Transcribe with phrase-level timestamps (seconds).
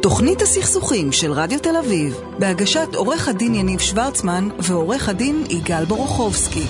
[0.00, 6.64] תוכנית הסכסוכים של רדיו תל אביב, בהגשת עורך הדין יניב שוורצמן ועורך הדין יגאל בורוכובסקי.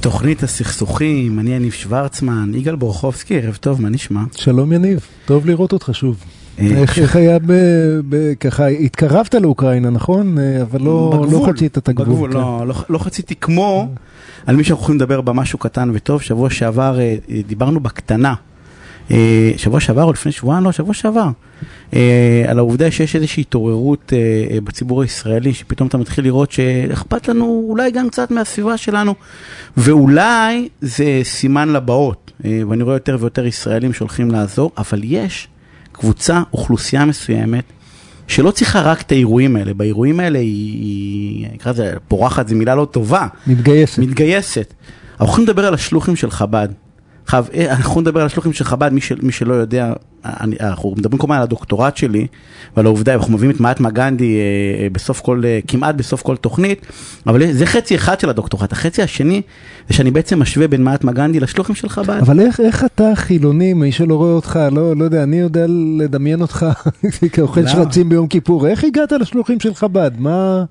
[0.00, 4.20] תוכנית הסכסוכים, אני יניב שוורצמן, יגאל בורוכובסקי, ערב טוב, מה נשמע?
[4.36, 6.24] שלום יניב, טוב לראות אותך שוב.
[6.58, 6.66] אה,
[6.98, 7.52] איך היה ב...
[8.08, 10.38] ב- ככה, התקרבת לאוקראינה, נכון?
[10.38, 12.06] אה, אבל לא לא חצית את הגבול.
[12.06, 12.38] בגבול, כן.
[12.38, 13.88] לא, לא, לא חציתי כמו
[14.46, 16.22] על מי שאנחנו יכולים לדבר במשהו קטן וטוב.
[16.22, 18.34] שבוע שעבר אה, דיברנו בקטנה.
[19.10, 20.64] אה, שבוע שעבר או לפני שבועיים?
[20.64, 21.28] לא, שבוע שעבר.
[21.94, 27.64] אה, על העובדה שיש איזושהי התעוררות אה, בציבור הישראלי, שפתאום אתה מתחיל לראות שאכפת לנו
[27.68, 29.14] אולי גם קצת מהסביבה שלנו,
[29.76, 32.32] ואולי זה סימן לבאות,
[32.68, 35.48] ואני רואה יותר ויותר ישראלים שהולכים לעזור, אבל יש
[35.92, 37.64] קבוצה, אוכלוסייה מסוימת,
[38.26, 42.74] שלא צריכה רק את האירועים האלה, באירועים האלה היא, היא נקרא לזה, פורחת זו מילה
[42.74, 43.98] לא טובה, מתגייסת.
[43.98, 44.74] מתגייסת.
[45.12, 46.68] אנחנו יכולים לדבר על השלוחים של חב"ד.
[47.26, 49.92] חב, אה, אנחנו לדבר על השלוחים של חב"ד, מי, של, מי שלא יודע,
[50.24, 52.26] אני, אנחנו מדברים כל הזמן על הדוקטורט שלי
[52.76, 56.36] ועל העובדה, אנחנו מביאים את מהטמה גנדי אה, אה, בסוף כל, אה, כמעט בסוף כל
[56.36, 56.86] תוכנית,
[57.26, 59.42] אבל זה חצי אחד של הדוקטורט, החצי השני
[59.88, 62.18] זה שאני בעצם משווה בין מהטמה גנדי לשלוחים של חב"ד.
[62.20, 65.66] אבל איך, איך אתה חילוני, מי שלא רואה אותך, לא, לא יודע, אני יודע
[65.98, 66.66] לדמיין אותך
[67.32, 67.70] כאוכל למה?
[67.70, 70.10] שרצים ביום כיפור, איך הגעת לשלוחים של חב"ד?
[70.18, 70.64] מה,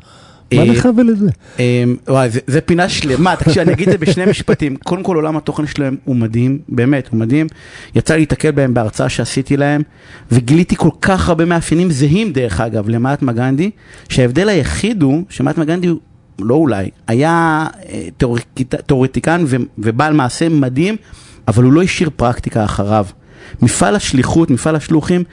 [0.56, 1.28] מה אה, לך ולזה?
[1.60, 4.76] אמ, וואי, זה, פינה שלמה, תקשיב, אני אגיד את זה בשני משפטים.
[4.76, 7.48] קודם כל, עולם התוכן שלהם הוא מדהים, באמת, הוא מדהים.
[7.96, 9.82] יצא לי להתקל בהם בהרצאה שעשיתי להם,
[10.32, 13.72] וגיליתי כל כך הרבה מאפיינים זהים, דרך אגב, למהטמה גנדי,
[14.10, 16.00] שההבדל היחיד הוא שמהטמה גנדי, הוא-
[16.40, 18.08] לא אולי, היה אה,
[18.88, 19.42] תיאורטיקן-
[19.78, 20.96] ובעל מעשה מדהים,
[21.48, 23.06] אבל הוא לא השאיר פרקטיקה אחריו.
[23.62, 25.24] מפעל השליחות, מפעל השלוחים,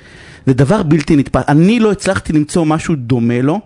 [0.47, 1.43] זה דבר בלתי נתפס.
[1.49, 3.61] אני לא הצלחתי למצוא משהו דומה לו,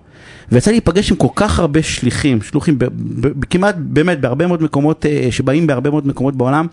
[0.52, 2.84] ויצא לי להיפגש עם כל כך הרבה שליחים, שלוחים ב-
[3.20, 6.66] ב- כמעט, באמת, בהרבה מאוד מקומות, אה, שבאים בהרבה מאוד מקומות בעולם,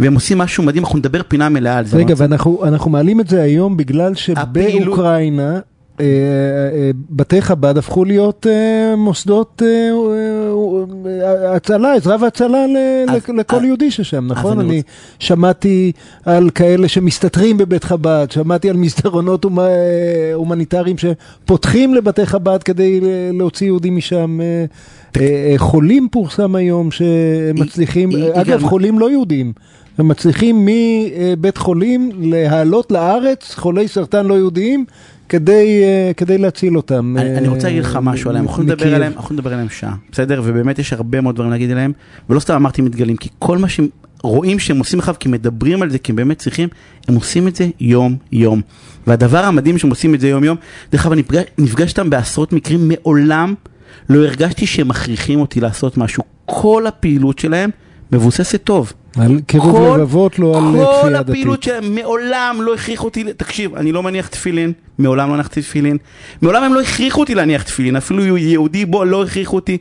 [0.00, 1.96] והם עושים משהו מדהים, אנחנו נדבר פינה מלאה על זה.
[1.96, 5.60] רגע, ואנחנו אנחנו מעלים את זה היום בגלל שבאוקראינה
[7.10, 9.90] בתי חב"ד הפכו להיות אה, מוסדות אה,
[11.06, 12.64] אה, אה, הצלה, עזרה והצלה
[13.34, 14.60] לכל יהודי ששם, נכון?
[14.60, 14.82] אני
[15.18, 15.92] שמעתי
[16.24, 19.64] על כאלה שמסתתרים בבית חב"ד, שמעתי על מסדרונות הומ- אה,
[20.34, 23.00] הומניטריים שפותחים לבתי חב"ד כדי
[23.32, 24.40] להוציא יהודים משם.
[24.40, 24.64] אה,
[25.20, 29.52] אה, אה, חולים פורסם היום שמצליחים, אגב חולים לא יהודים,
[29.98, 34.84] הם מצליחים מבית חולים להעלות לארץ חולי סרטן לא יהודיים
[35.28, 37.16] כדי, אה, כדי להציל אותם.
[37.18, 38.94] אני, אני רוצה אה, להגיד לך משהו עליהם, אנחנו נדבר.
[38.94, 40.40] עליהם, אנחנו נדבר עליהם שעה, בסדר?
[40.44, 41.92] ובאמת יש הרבה מאוד דברים להגיד עליהם,
[42.30, 43.88] ולא סתם אמרתי מתגלים, כי כל מה שהם
[44.22, 46.68] רואים שהם עושים עכשיו, כי מדברים על זה, כי הם באמת צריכים,
[47.08, 48.60] הם עושים את זה יום-יום.
[49.06, 50.56] והדבר המדהים שהם עושים את זה יום-יום,
[50.92, 53.54] דרך אגב, אני נפגש, נפגש איתם בעשרות מקרים, מעולם
[54.08, 56.22] לא הרגשתי שהם מכריחים אותי לעשות משהו.
[56.44, 57.70] כל הפעילות שלהם
[58.12, 58.92] מבוססת טוב.
[59.20, 61.64] על קירוב כל- לבבות, לא על כל כפייה הפעילות דתית.
[61.64, 65.96] שלהם מעולם לא הכריחו אותי, תקשיב, אני לא מניח תפילין, מעולם לא הנחתי תפילין,
[66.42, 69.78] מעולם הם לא הכריחו אותי להניח תפילין, אפילו יהודי בו לא הכריחו אותי,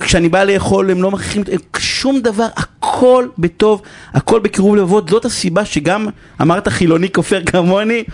[0.00, 1.42] כשאני בא לאכול הם לא מכריחים
[1.78, 3.82] שום דבר, הכל בטוב,
[4.14, 6.06] הכל בקירוב לבבות, זאת הסיבה שגם
[6.42, 8.04] אמרת חילוני כופר כמוני,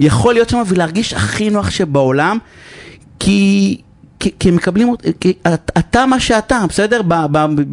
[0.00, 2.38] יכול להיות שם ולהרגיש הכי נוח שבעולם,
[3.20, 3.78] כי...
[4.22, 4.88] כי, כי הם מקבלים,
[5.20, 7.00] כי אתה- אתה מה שאתה, בסדר?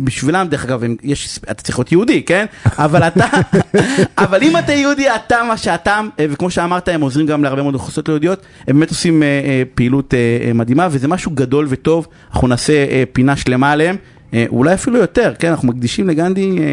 [0.04, 2.46] בשבילם, דרך אגב, יש, אתה צריך להיות יהודי, כן?
[2.66, 3.26] אבל אתה,
[4.18, 7.74] אבל אם אתה יהודי, אתה מה שאתה, אה, וכמו שאמרת, הם עוזרים גם להרבה מאוד
[7.74, 10.14] אוכלוסיות לא יהודיות, הם באמת עושים אה, אה, פעילות
[10.56, 12.74] מדהימה, וזה משהו גדול וטוב, אנחנו נעשה
[13.14, 13.96] פינה שלמה עליהם,
[14.50, 15.50] אולי אפילו יותר, כן?
[15.50, 16.66] אנחנו מקדישים לגנדי, אה,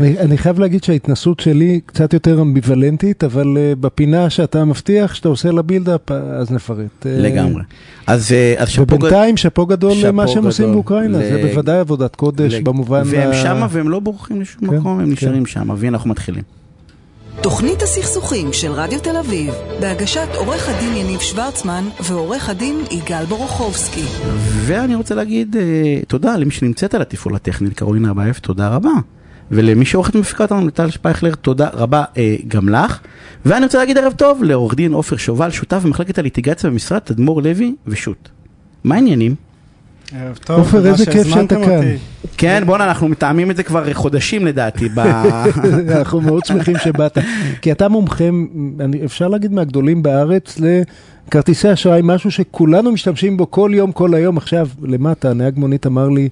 [0.00, 5.28] אני, אני חייב להגיד שההתנסות שלי קצת יותר אמביוולנטית, אבל uh, בפינה שאתה מבטיח, שאתה
[5.28, 7.06] עושה לה בילדאפ, אז נפרט.
[7.06, 7.62] אה, לגמרי.
[8.06, 8.98] אז, אה, אז שאפו גדול.
[8.98, 10.72] ובינתיים שאפו גדול למה שהם עושים.
[10.72, 13.02] באוקראינה, ל- זה בוודאי עבודת קודש לג- במובן...
[13.06, 15.12] והם ה- שמה והם לא בורחים לשום כן, מקום, הם כן.
[15.12, 15.42] נשארים
[15.76, 16.42] והנה אנחנו מתחילים.
[17.42, 24.04] תוכנית הסכסוכים של רדיו תל אביב, בהגשת עורך הדין יניב שוורצמן ועורך הדין יגאל בורוכובסקי.
[24.66, 28.90] ואני רוצה להגיד אה, תודה למי שנמצאת על התפעול הטכני, קרולינה אבייב, תודה רבה.
[29.50, 33.00] ולמי שעורכת ומפיקה אותנו, לטל שפייכלר, תודה רבה אה, גם לך.
[33.44, 37.74] ואני רוצה להגיד ערב טוב לעורך דין עופר שובל, שותף במחלקת הליטיגציה במשרד תדמור לוי
[37.86, 38.28] ושות'.
[38.84, 39.49] מה העניינים?
[40.18, 41.76] ערב טוב, עופר, איזה כיף שאתה כאן.
[41.76, 41.96] אותי.
[42.36, 44.88] כן, בואנה, אנחנו מתאמים את זה כבר חודשים לדעתי.
[44.88, 44.98] ב...
[45.98, 47.18] אנחנו מאוד שמחים שבאת,
[47.62, 48.24] כי אתה מומחה,
[48.80, 50.58] אני- אפשר להגיד מהגדולים בארץ,
[51.28, 54.36] לכרטיסי אשראי, משהו שכולנו משתמשים בו כל יום, כל היום.
[54.36, 56.28] עכשיו, למטה, נהג מונית אמר לי,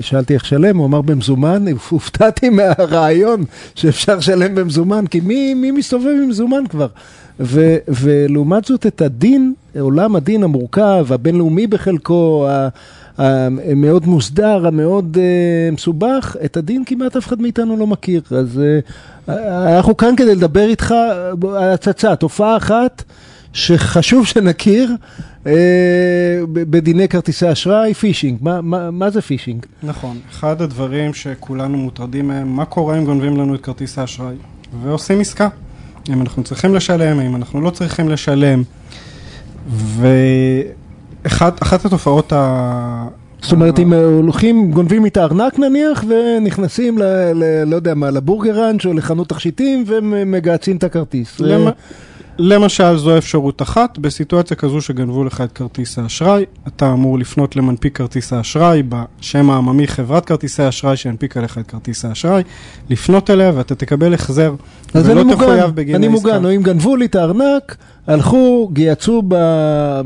[0.00, 3.44] שאלתי איך שלם, הוא אמר במזומן, הופתעתי מהרעיון
[3.74, 6.88] שאפשר לשלם במזומן, כי מי, מי מסתובב עם מזומן כבר?
[7.40, 12.48] ו, ולעומת זאת את הדין, עולם הדין המורכב, הבינלאומי בחלקו,
[13.18, 18.22] המאוד מוסדר, המאוד uh, מסובך, את הדין כמעט אף אחד מאיתנו לא מכיר.
[18.30, 18.60] אז
[19.28, 19.30] uh,
[19.76, 23.02] אנחנו כאן כדי לדבר איתך, אה, הצצה, תופעה אחת
[23.52, 24.94] שחשוב שנכיר
[25.46, 25.52] אה,
[26.52, 28.38] בדיני כרטיסי אשראי, פישינג.
[28.40, 29.66] מה, מה, מה זה פישינג?
[29.82, 34.36] נכון, אחד הדברים שכולנו מוטרדים מהם, מה קורה אם גונבים לנו את כרטיס האשראי?
[34.82, 35.48] ועושים עסקה.
[36.12, 38.62] אם אנחנו צריכים לשלם, אם אנחנו לא צריכים לשלם.
[41.24, 43.08] ואחת התופעות ה...
[43.42, 47.02] זאת אומרת, אם הולכים, גונבים את הארנק נניח, ונכנסים ל...
[47.34, 51.40] ל לא יודע מה, לבורגראנץ' או לחנות תכשיטים, ומגהצים את הכרטיס.
[51.40, 51.68] למ...
[52.38, 57.96] למשל, זו אפשרות אחת, בסיטואציה כזו שגנבו לך את כרטיס האשראי, אתה אמור לפנות למנפיק
[57.96, 62.42] כרטיס האשראי, בשם העממי חברת כרטיסי האשראי שהנפיקה לך את כרטיס האשראי,
[62.90, 64.54] לפנות אליה ואתה תקבל החזר,
[64.94, 66.28] אז ולא אני תחויב מוגן, בגין אני העסקה.
[66.28, 67.76] מוגן, או אם גנבו לי את הארנק,
[68.06, 69.22] הלכו, גייצו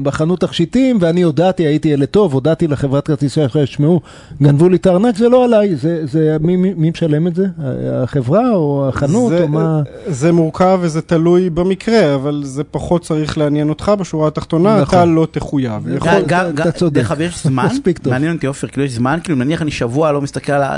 [0.02, 4.00] בחנות תכשיטים, ואני הודעתי, הייתי ילד טוב, הודעתי לחברת כרטיסי אשראי, תשמעו,
[4.42, 7.46] גנבו לי את הארנק, זה לא עליי, זה, זה, מי, מי, מי משלם את זה?
[7.92, 9.82] החברה או החנות זה, או מה?
[10.06, 14.98] זה מורכב וזה תלוי במקרה, אבל זה פחות צריך לעניין אותך בשורה התחתונה, נכון.
[14.98, 15.88] אתה לא תחויב.
[15.96, 16.08] יכול...
[16.08, 16.94] אתה- צודק.
[16.94, 18.12] דרך אגב, יש זמן, מספיק טוב.
[18.12, 20.76] מעניין אותי עופר, כאילו יש זמן, כאילו נניח אני שבוע לא מסתכל על ה...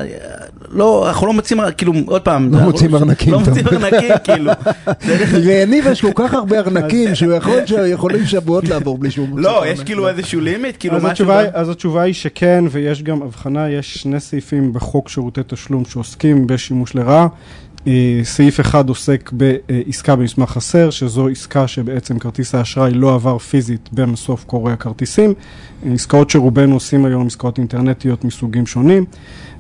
[0.70, 2.54] לא, אנחנו לא מוצאים, כאילו, עוד פעם.
[2.54, 3.66] לא מוצאים ארנקים, לא מוצאים.
[3.66, 4.52] ארנקים, כאילו.
[5.46, 9.62] ליניב יש כל כך הרבה ארנקים, שהוא יכול, שיכולים שבועות לעבור בלי שהוא מוצא לא.
[9.66, 11.26] יש כאילו איזשהו לימיט, כאילו אז משהו.
[11.52, 16.94] אז התשובה היא שכן, ויש גם הבחנה, יש שני סעיפים בחוק שירותי תשלום שעוסקים בשימוש
[16.94, 17.26] לרעה.
[17.86, 23.88] אה, סעיף אחד עוסק בעסקה במסמך חסר, שזו עסקה שבעצם כרטיס האשראי לא עבר פיזית
[23.92, 25.34] במסוף קורא הכרטיסים.
[25.86, 29.04] אה, עסקאות שרובנו עושים היום, עסקאות אינטרנטיות מסוגים שונים.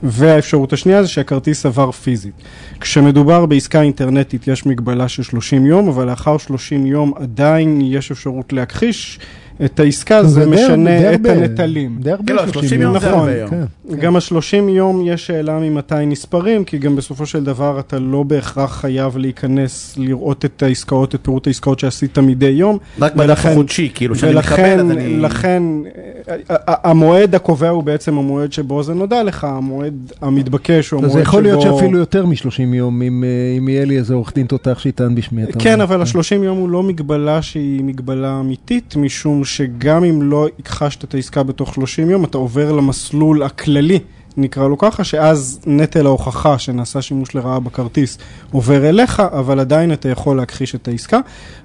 [0.02, 2.34] והאפשרות השנייה זה שהכרטיס עבר פיזית.
[2.80, 8.52] כשמדובר בעסקה אינטרנטית יש מגבלה של 30 יום, אבל לאחר 30 יום עדיין יש אפשרות
[8.52, 9.18] להכחיש
[9.64, 11.96] את העסקה, זה משנה את הרבה, הנטלים.
[12.00, 13.50] די הרבה כן, לא, 30 יום זה הרבה יום.
[13.50, 13.64] כן.
[14.00, 18.80] גם ה-30 יום יש שאלה ממתי נספרים, כי גם בסופו של דבר אתה לא בהכרח
[18.80, 22.78] חייב להיכנס, לראות את העסקאות, את פירוט העסקאות שעשית מדי יום.
[23.00, 25.16] רק בדף ולכן- החודשי, כאילו, שאני מקבל, ולכן, אז אני...
[25.16, 25.62] לכן,
[26.28, 31.12] אה, ה- המועד הקובע הוא בעצם המועד שבו זה נודע לך, המועד המתבקש הוא המועד
[31.12, 31.22] זה שבו...
[31.28, 32.34] יכול להיות שאפילו יותר מ-30
[32.74, 35.42] יום, אם אה, אם יהיה לי איזה עורך דין תותח שיטען בשמי.
[35.58, 35.84] כן, אומר.
[35.84, 41.14] אבל ה-30 יום הוא לא מגבלה שהיא מגבלה אמיתית, משום שגם אם לא הכחשת את
[41.14, 43.98] העסקה בתוך 30 יום, אתה עובר למסלול הכללי,
[44.36, 48.18] נקרא לו ככה, שאז נטל ההוכחה שנעשה שימוש לרעה בכרטיס
[48.52, 51.20] עובר אליך, אבל עדיין אתה יכול להכחיש את העסקה,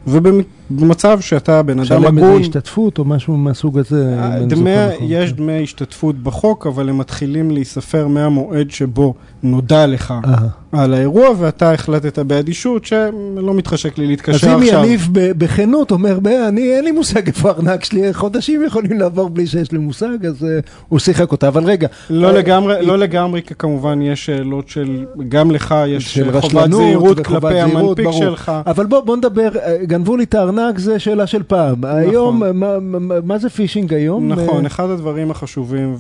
[0.07, 2.41] ובמצב שאתה בן אדם הגון...
[2.41, 4.15] השתתפות או משהו מהסוג הזה.
[4.19, 5.07] אני דמי, נכון.
[5.09, 9.13] יש דמי השתתפות בחוק, אבל הם מתחילים להיספר מהמועד שבו
[9.43, 10.33] נודע לך אה.
[10.71, 14.85] על האירוע, ואתה החלטת באדישות שלא מתחשק לי אז להתקשר אם עכשיו.
[14.85, 19.29] יניב ב- בכנות אומר, "ב- אני אין לי מושג איפה הארנק שלי, חודשים יכולים לעבור
[19.29, 20.59] בלי שיש לי מושג, אז אה,
[20.89, 21.47] הוא שיחק אותה.
[21.47, 25.75] אבל רגע, לא אה, לגמרי, אה, לא לגמרי, כי כמובן יש שאלות של, גם לך
[25.87, 28.19] יש של חובת רשלנות זהירות כלפי המנפיק ברור.
[28.23, 28.51] שלך.
[28.65, 29.49] אבל בוא, בוא נדבר,
[29.83, 31.85] גנבו לי את הארנק, זה שאלה של פעם.
[31.85, 34.27] היום, אה, מה, מה, מה זה פישינג היום?
[34.31, 35.95] נכון, אחד הדברים החשובים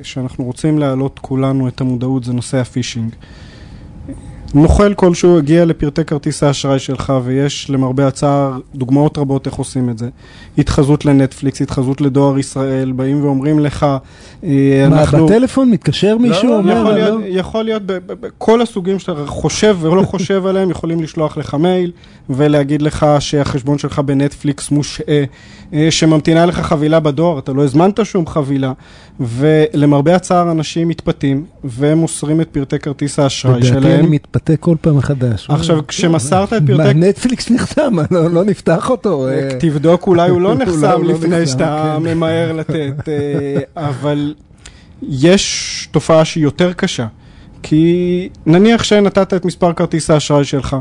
[0.00, 2.83] ושאנחנו רוצים להעלות כולנו את המודעות זה נושא הפישינג.
[4.54, 9.98] נוכל כלשהו הגיע לפרטי כרטיס האשראי שלך ויש למרבה הצער דוגמאות רבות איך עושים את
[9.98, 10.08] זה.
[10.58, 13.86] התחזות לנטפליקס, התחזות לדואר ישראל, באים ואומרים לך,
[14.44, 15.26] אה, מה, אנחנו...
[15.26, 16.48] בטלפון מתקשר מישהו?
[16.48, 16.94] לא, אומר, יכול "לא"?
[16.94, 21.92] להיות, יכול להיות בכל הסוגים שאתה חושב ולא חושב עליהם, יכולים לשלוח לך מייל
[22.30, 25.24] ולהגיד לך שהחשבון שלך בנטפליקס מושעה,
[25.72, 28.72] אה, שממתינה לך חבילה בדואר, אתה לא הזמנת שום חבילה,
[29.20, 34.10] ולמרבה הצער אנשים מתפתים ומוסרים את פרטי כרטיס האשראי לדעתי אני שלהם.
[34.10, 35.46] מתפתה כל פעם מחדש.
[35.50, 36.94] עכשיו, כשמסרת את מה, פרטי...
[36.94, 39.28] נטפליקס נחתם, לא לא נפתח אותו.
[39.28, 42.02] אה, תבדוק, אולי הוא לא נחסם לא לפני נחסם, שאתה כן.
[42.02, 44.34] ממהר לתת, אה, אבל
[45.02, 47.06] יש תופעה שהיא יותר קשה.
[47.62, 50.76] כי נניח שנתת את מספר כרטיס האשראי שלך.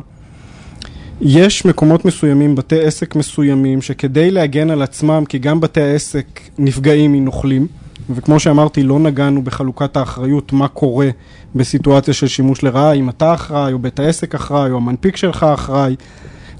[1.21, 6.25] יש מקומות מסוימים, בתי עסק מסוימים, שכדי להגן על עצמם, כי גם בתי העסק
[6.57, 7.67] נפגעים מנוכלים,
[8.09, 11.09] וכמו שאמרתי, לא נגענו בחלוקת האחריות, מה קורה
[11.55, 15.95] בסיטואציה של שימוש לרעה, אם אתה אחראי, או בית העסק אחראי, או המנפיק שלך אחראי.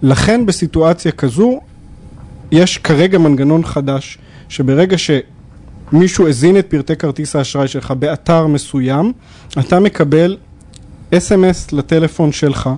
[0.02, 1.60] לכן בסיטואציה כזו,
[2.52, 4.18] יש כרגע מנגנון חדש,
[4.50, 9.14] שברגע שמישהו הזין את פרטי כרטיס האשראי שלך באתר מסוים,
[9.60, 10.38] אתה מקבל
[11.18, 12.70] אס.אם.אס לטלפון שלך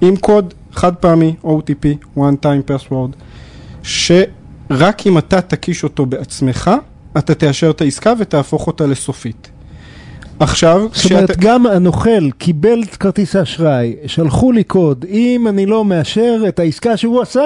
[0.00, 3.16] עם קוד חד פעמי, OTP, one time password,
[3.82, 6.70] שרק אם אתה תקיש אותו בעצמך,
[7.18, 9.50] אתה תאשר את העסקה ותהפוך אותה לסופית.
[10.40, 15.84] עכשיו, זאת אומרת, גם הנוכל קיבל את כרטיס האשראי, שלחו לי קוד, אם אני לא
[15.84, 17.42] מאשר את העסקה שהוא עשה,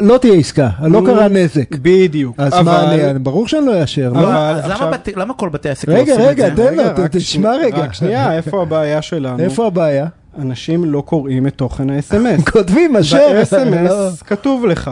[0.00, 1.70] לא תהיה עסקה, לא קרה נזק.
[1.82, 2.34] בדיוק.
[2.38, 4.28] אז אבל- מה, אני- ברור שאני לא אאשר, אבל- לא?
[4.28, 6.54] אז למה עכשיו- בתי- למה כל בתי העסק לא רגע, עושים את רגע, זה?
[6.56, 7.76] תן לו, רגע, ת- רק תשמע רגע.
[7.78, 9.38] רק שנייה, איפה הבעיה שלנו?
[9.38, 10.06] איפה הבעיה?
[10.38, 12.50] אנשים לא קוראים את תוכן ה-SMS.
[12.52, 13.18] כותבים אשר.
[13.32, 13.40] לא.
[13.42, 14.90] ב-SMS כתוב לך,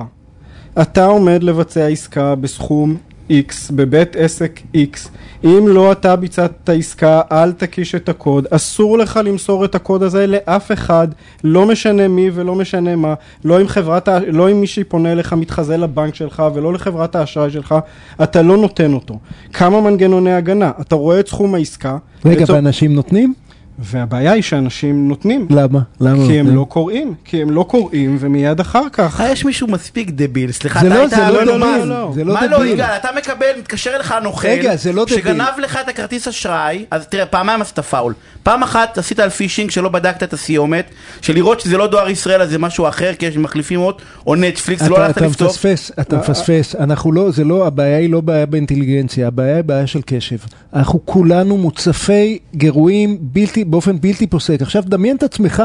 [0.82, 2.96] אתה עומד לבצע עסקה בסכום
[3.30, 5.08] X, בבית עסק X.
[5.44, 8.46] אם לא אתה ביצעת את העסקה, אל תקיש את הקוד.
[8.50, 11.08] אסור לך למסור את הקוד הזה לאף אחד,
[11.44, 13.14] לא משנה מי ולא משנה מה.
[13.44, 17.74] לא אם חברת, לא אם מישהי פונה אליך מתחזה לבנק שלך ולא לחברת האשראי שלך,
[18.22, 19.18] אתה לא נותן אותו.
[19.52, 20.70] כמה מנגנוני הגנה.
[20.80, 21.96] אתה רואה את סכום העסקה.
[22.24, 23.34] רגע, לצור- ואנשים נותנים?
[23.78, 25.46] והבעיה היא שאנשים נותנים.
[25.50, 25.80] למה?
[26.00, 26.26] למה?
[26.26, 26.56] כי הם?
[26.56, 29.20] לא קוראים, כי הם לא קוראים ומיד אחר כך.
[29.20, 31.76] אה, יש מישהו מספיק דביל, סליחה, זה אתה לא- היית זה לא מנומס.
[31.84, 32.72] דביל, זה לא מה לא, דביל.
[32.72, 35.18] יגאל, אתה מקבל, מתקשר אליך הנוכל, רגע, זה לא דביל.
[35.18, 38.14] שגנב לך את הכרטיס אשראי, אז תראה, פעמיים עשית פאול.
[38.42, 40.90] פעם אחת עשית על phishing שלא בדקת את הסיומת,
[41.22, 43.94] של לראות שזה לא דואר ישראל, אז זה משהו אחר, כי יש מחליפים עוד,
[44.26, 45.48] או נטפליקס, לא אתה, הלכת אתה לפתור.
[45.48, 49.86] מפספס, אתה מפספס, אנחנו לא, זה לא, הבעיה היא לא בעיה באינטליגנציה, הבעיה היא בעיה
[49.86, 50.36] של קשב.
[50.74, 54.62] אנחנו כולנו מוצפי גירויים בלתי, באופן בלתי פוסק.
[54.62, 55.62] עכשיו דמיין את עצמך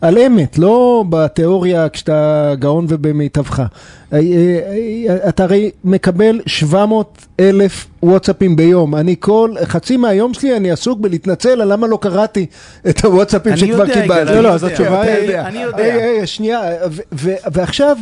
[0.00, 3.60] על אמת, לא בתיאוריה כשאתה גאון ובמיטבך.
[3.60, 3.66] אה,
[4.12, 4.18] אה,
[5.08, 8.94] אה, אתה הרי מקבל 700 אלף וואטסאפים ביום.
[8.96, 12.46] אני כל, חצי מהיום שלי אני עסוק בלהתנצל על למה לא קראתי
[12.88, 14.24] את הוואטסאפים אני שכבר יודע, קיבלתי.
[14.24, 14.74] לא, אני לא, אז יודע.
[14.74, 15.38] התשובה היא-.
[15.38, 16.26] אני יודע.
[16.26, 16.60] שנייה,
[17.52, 17.96] ועכשיו...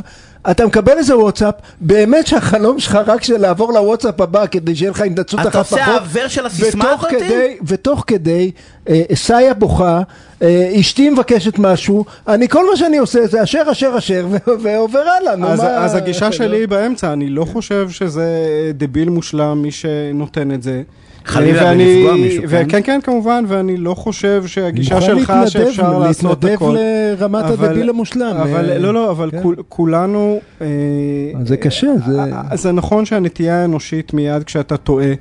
[0.50, 5.00] אתה מקבל איזה וואטסאפ, באמת שהחלום שלך רק של לעבור לוואטסאפ הבא כדי שיהיה לך
[5.00, 5.78] התנצלות אתה אחת פחות.
[5.78, 6.94] עושה העבר של הסיסמה?
[7.10, 8.50] כדי, ותוך כדי,
[8.88, 10.02] אה, סאיה בוכה,
[10.42, 14.26] אה, אשתי מבקשת משהו, אני כל מה שאני עושה זה אשר אשר אשר
[14.62, 15.84] ועובר הלאה, נו אז, מה...
[15.84, 16.32] אז הגישה.
[16.32, 18.26] שלי היא באמצע, אני לא חושב שזה
[18.74, 20.82] דביל מושלם מי שנותן את זה.
[21.30, 22.64] חלילה ואני- ולפגוע מישהו, כן?
[22.68, 26.76] וכן, כן, כמובן, ואני לא חושב שהגישה מוכן שלך להתנדב, שאפשר לעשות להתנדב הכל.
[27.18, 28.36] לרמת אבל- הדביל המושלם.
[28.36, 29.42] אבל אה, לא, לא, אבל כן.
[29.42, 30.40] כול- כולנו...
[30.60, 30.66] אה,
[31.44, 32.20] זה קשה, זה...
[32.50, 35.12] אה, זה נכון שהנטייה האנושית מיד כשאתה טועה,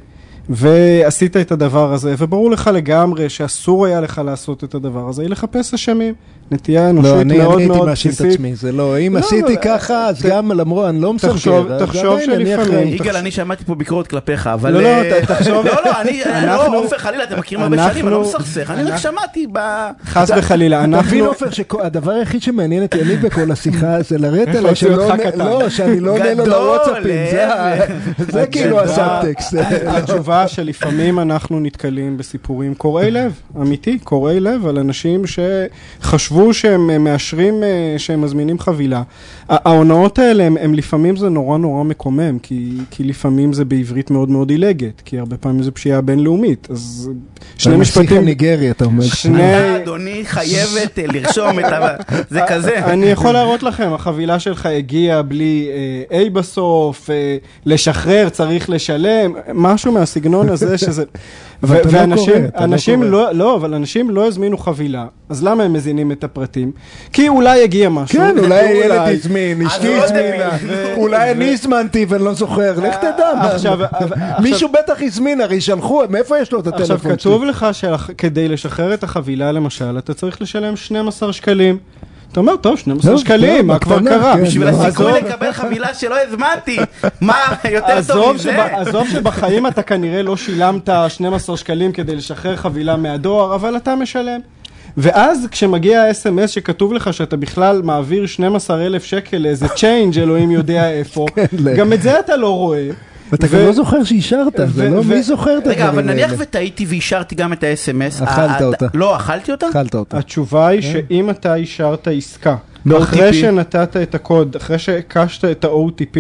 [0.50, 5.30] ועשית את הדבר הזה, וברור לך לגמרי שאסור היה לך לעשות את הדבר הזה, היא
[5.30, 6.14] לחפש אשמים.
[6.52, 8.34] נטייה אנושית לא, אני מאוד אני הייתי מאוד מאשים את בסיסית.
[8.34, 11.34] עצמי, זה לא, אם לא, עשיתי אבל- ככה, אז ת- גם למרות, אני לא מסנגר,
[11.34, 12.84] תחשוב- תחשוב שלפעמים- אחראי.
[12.90, 14.72] יגאל, אני שמעתי פה ביקורת כלפיך, אבל...
[14.74, 16.24] לא, לא, אה, ת- תחשוב- לא, לא, אני...
[16.26, 19.60] אנחנו- לא, עופר, חלילה, אתם מכירים הרבה שנים, אני לא מסכסך, אני רק שמעתי ב...
[20.06, 21.26] חס וחלילה, אתה אנחנו...
[21.26, 24.74] עופר שהדבר היחיד שמעניין את יניב בכל השיחה זה לרדת עליי.
[25.36, 27.26] לא, שאני לא עונה לו גדול, לוואטסאפים,
[28.30, 29.54] זה כאילו הסאבטקסט.
[29.88, 36.98] התשובה שלפעמים אנחנו נתקלים בסיפורים קורעי לב, אמיתי, קורעי לב, על אנשים שחשבו שהם אה,
[36.98, 39.02] מאשרים אה, שהם מזמינים חבילה.
[39.50, 44.12] ה- ההונאות האלה, הם, הם לפעמים זה נורא נורא מקומם, כי, כי לפעמים זה בעברית
[44.12, 47.10] מאוד מאוד עילגת, כי הרבה פעמים זה פשיעה בינלאומית, אז
[47.58, 48.26] שני משפטים...
[48.26, 49.04] ניגריה, אתה אומר.
[49.04, 49.58] שני...
[49.58, 51.96] אתה, אדוני, חייבת אה, לרשום את ה...
[52.30, 52.86] זה כזה.
[52.86, 55.70] אני יכול להראות לכם, החבילה שלך הגיעה בלי
[56.12, 61.04] אה, A בסוף, אה, לשחרר, צריך לשלם, משהו מהסגנון הזה שזה...
[61.64, 61.70] לא
[62.60, 63.10] ואנשים, לא.
[63.12, 66.72] לא, לא, אבל אנשים לא הזמינו חבילה, אז למה הם מזינים את הפרטים?
[67.14, 68.20] כי אולי הגיע משהו.
[68.20, 70.50] כן, אולי ואולי- ילד הזמין, אשתי לא הזמינה.
[70.98, 73.32] אולי אני הזמנתי ואני לא זוכר, לך תדע.
[73.36, 77.18] מה- עכשיו- עכשיו- מישהו בטח הזמין, הרי שלחו, מאיפה יש לו את הטלפון עכשיו שלי?
[77.18, 81.78] כתוב לך שכדי לשחרר את החבילה למשל, אתה צריך לשלם 12 שקלים.
[82.32, 84.34] אתה אומר, טוב, 12 טוב, שקלים, מה כבר קרה?
[84.38, 86.78] כן, בשביל לא, הסיכוי לקבל חבילה שלא הזמנתי.
[87.22, 87.36] מה,
[87.72, 88.64] יותר טוב מזה?
[88.66, 94.40] עזוב שבחיים אתה כנראה לא שילמת 12 שקלים כדי לשחרר חבילה מהדואר, אבל אתה משלם.
[94.98, 101.26] ואז כשמגיע ה-SMS שכתוב לך שאתה בכלל מעביר 12,000 שקל לאיזה צ'יינג' אלוהים יודע איפה,
[101.60, 102.90] ל- גם את זה אתה לא רואה.
[103.34, 105.94] אתה ו- גם לא זוכר שאישרת, זה לא, מי זוכר את הדברים רגע, האלה?
[105.94, 108.24] אבל נניח וטעיתי ואישרתי גם את ה-SMS.
[108.24, 108.86] אכלת ה- אותה.
[108.94, 109.70] לא, אכלתי אותה?
[109.70, 110.18] אכלת אותה.
[110.18, 112.56] התשובה היא שאם אתה אישרת עסקה,
[112.86, 112.98] ב-OTP.
[113.04, 116.18] אחרי שנתת את הקוד, אחרי שהקשת את ה-OTP,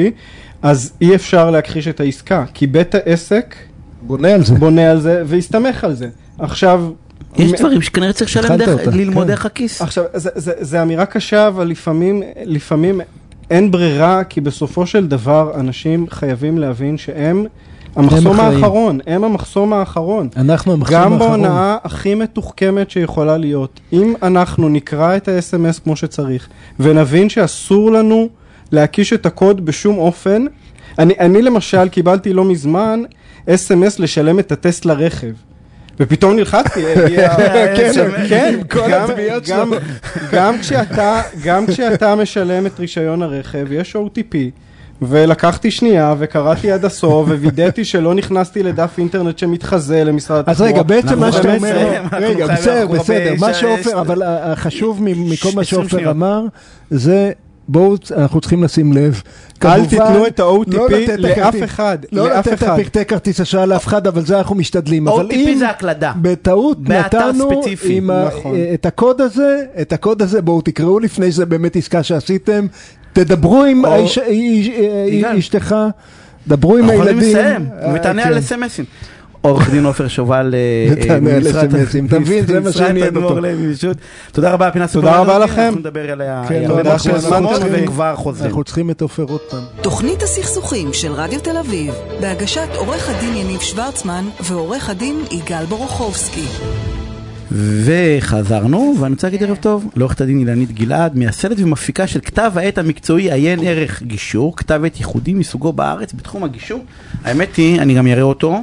[0.62, 3.56] אז אי אפשר להכחיש את העסקה, כי בית העסק
[4.02, 4.56] בונה על זה.
[4.56, 6.08] בונה על זה והסתמך על זה.
[6.40, 6.90] עכשיו...
[7.38, 9.28] יש דברים שכנראה צריך לשלם דרך, ללמוד כן.
[9.30, 9.82] דרך הכיס.
[9.82, 13.02] עכשיו, זה, זה, זה אמירה קשה, אבל לפעמים, לפעמים
[13.50, 17.46] אין ברירה, כי בסופו של דבר אנשים חייבים להבין שהם
[17.96, 18.56] המחסום אחראים.
[18.56, 20.30] האחרון, הם המחסום האחרון.
[20.38, 21.42] אנחנו המחסום גם האחרון.
[21.42, 26.48] בהונאה הכי מתוחכמת שיכולה להיות, אם אנחנו נקרא את ה-SMS כמו שצריך,
[26.80, 28.30] ונבין שאסור לנו
[28.72, 30.46] להקיש את הקוד בשום אופן,
[31.00, 33.02] אני, אני למשל קיבלתי לא מזמן
[33.48, 35.32] SMS לשלם את הטסט לרכב.
[36.00, 37.36] ופתאום נלחצתי, הגיע-
[37.76, 37.92] כן,
[38.30, 38.90] כן, כל
[41.44, 44.36] גם- כשאתה, משלם את רישיון הרכב, יש OTP,
[45.02, 51.20] ולקחתי שנייה וקראתי עד הסוף, ווידאתי שלא נכנסתי לדף אינטרנט שמתחזה למשרד אז רגע, בעצם
[51.20, 55.62] מה שאתה אומר, רגע, בסדר, בסדר, מה ש- שעופר, אבל ה- החשוב מ- מכל מה
[55.62, 56.12] 20 שעופר.
[56.12, 56.42] אמר,
[56.90, 57.32] זה
[57.72, 59.22] בואו, אנחנו צריכים לשים לב.
[59.66, 62.68] אל תיתנו את ה-OTP לא את לאף אחד, לא לתת את אחד.
[62.80, 65.08] הפרטי כרטיס אשראי לאף אחד, אבל זה אנחנו משתדלים.
[65.08, 66.12] אבל OTP אם זה הקלדה.
[66.22, 67.62] בטעות נתנו
[68.28, 68.56] נכון.
[68.74, 72.68] את הקוד הזה, את הקוד הזה, בואו תקראו לפני שזה באמת עסקה שעשיתם,
[73.14, 74.18] תדברו עם איש-
[75.08, 75.38] יגאל.
[75.38, 75.76] אשתך,
[76.48, 77.38] דברו עם אנחנו יכולים הילדים.
[77.38, 78.28] לסיים, אה, ותענה כן.
[78.28, 78.86] על אסמסים.
[79.42, 81.18] עורח דין עופר שובל, אה, אה.
[82.06, 82.46] אתה מבין?
[82.46, 83.40] זה מה שעניין אותו.
[84.32, 85.62] תודה רבה, פינה תודה סופר רבה מדויקת, לכם.
[85.62, 87.62] אנחנו נדבר עליה כן, הרבה תודה מאוד.
[87.72, 88.46] וכבר חוזרים.
[88.46, 89.64] אנחנו צריכים את עופר עוד פעם.
[89.82, 96.46] תוכנית הסכסוכים של רדיו תל אביב, בהגשת עורך הדין יניב שוורצמן ועורך הדין יגאל בורוכובסקי.
[97.52, 102.78] וחזרנו, ואני רוצה להגיד ערב טוב לעורכת הדין אילנית גלעד, מייסדת ומפיקה של כתב העת
[102.78, 106.86] המקצועי עיין ערך גישור, כתב עת ייחודי מסוגו בארץ בתחום הגישור.
[107.24, 108.60] האמת היא, אני גם אראה אותו.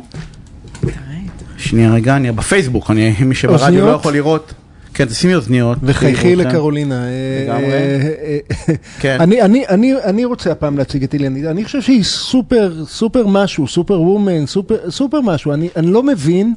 [1.66, 3.90] שנייה רגע, אני בפייסבוק, אני, מי שברדיו לא?
[3.90, 4.54] יכול לראות.
[4.94, 5.78] כן, תשימי אוזניות.
[5.82, 6.48] וחייכי אתכם.
[6.48, 7.04] לקרולינה.
[7.04, 7.72] אה, לגמרי.
[7.72, 9.16] אה, אה, כן.
[9.20, 13.68] אני, אני, אני, אני רוצה הפעם להציג את אילנית, אני חושב שהיא סופר, סופר משהו,
[13.68, 16.54] super woman, סופר, סופר משהו, אני, אני לא מבין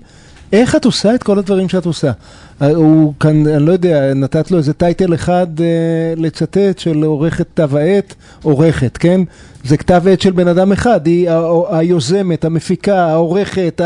[0.54, 2.12] איך את עושה את כל הדברים שאת עושה.
[2.76, 5.66] הוא כאן, אני לא יודע, נתת לו איזה title אחד אה,
[6.18, 8.14] לצטט של עורכת כתב העת,
[8.44, 9.22] עורכת, כן?
[9.64, 11.30] זה כתב עת של בן אדם אחד, היא
[11.70, 13.82] היוזמת, המפיקה, העורכת,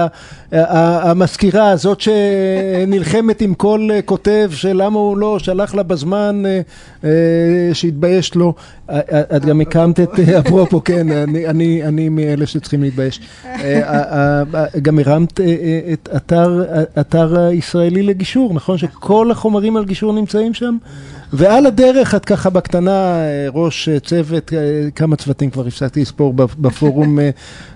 [0.51, 6.62] המזכירה, הזאת שנלחמת עם כל אה, כותב שלמה הוא לא שלח לה בזמן אה,
[7.03, 7.10] אה,
[7.74, 8.53] שהתבייש לו.
[9.36, 13.20] את גם הקמת את, אפרופו, כן, אני- מאלה שצריכים להתבייש.
[14.82, 15.39] גם הרמת
[15.94, 16.63] את אתר-
[17.39, 20.77] הישראלי לגישור, נכון שכל החומרים על גישור נמצאים שם?
[21.34, 24.60] ועל הדרך את ככה בקטנה, אה, ראש אה, צוות, אה,
[24.96, 27.20] כמה צוותים כבר הפסקתי לספור בפ- בפורום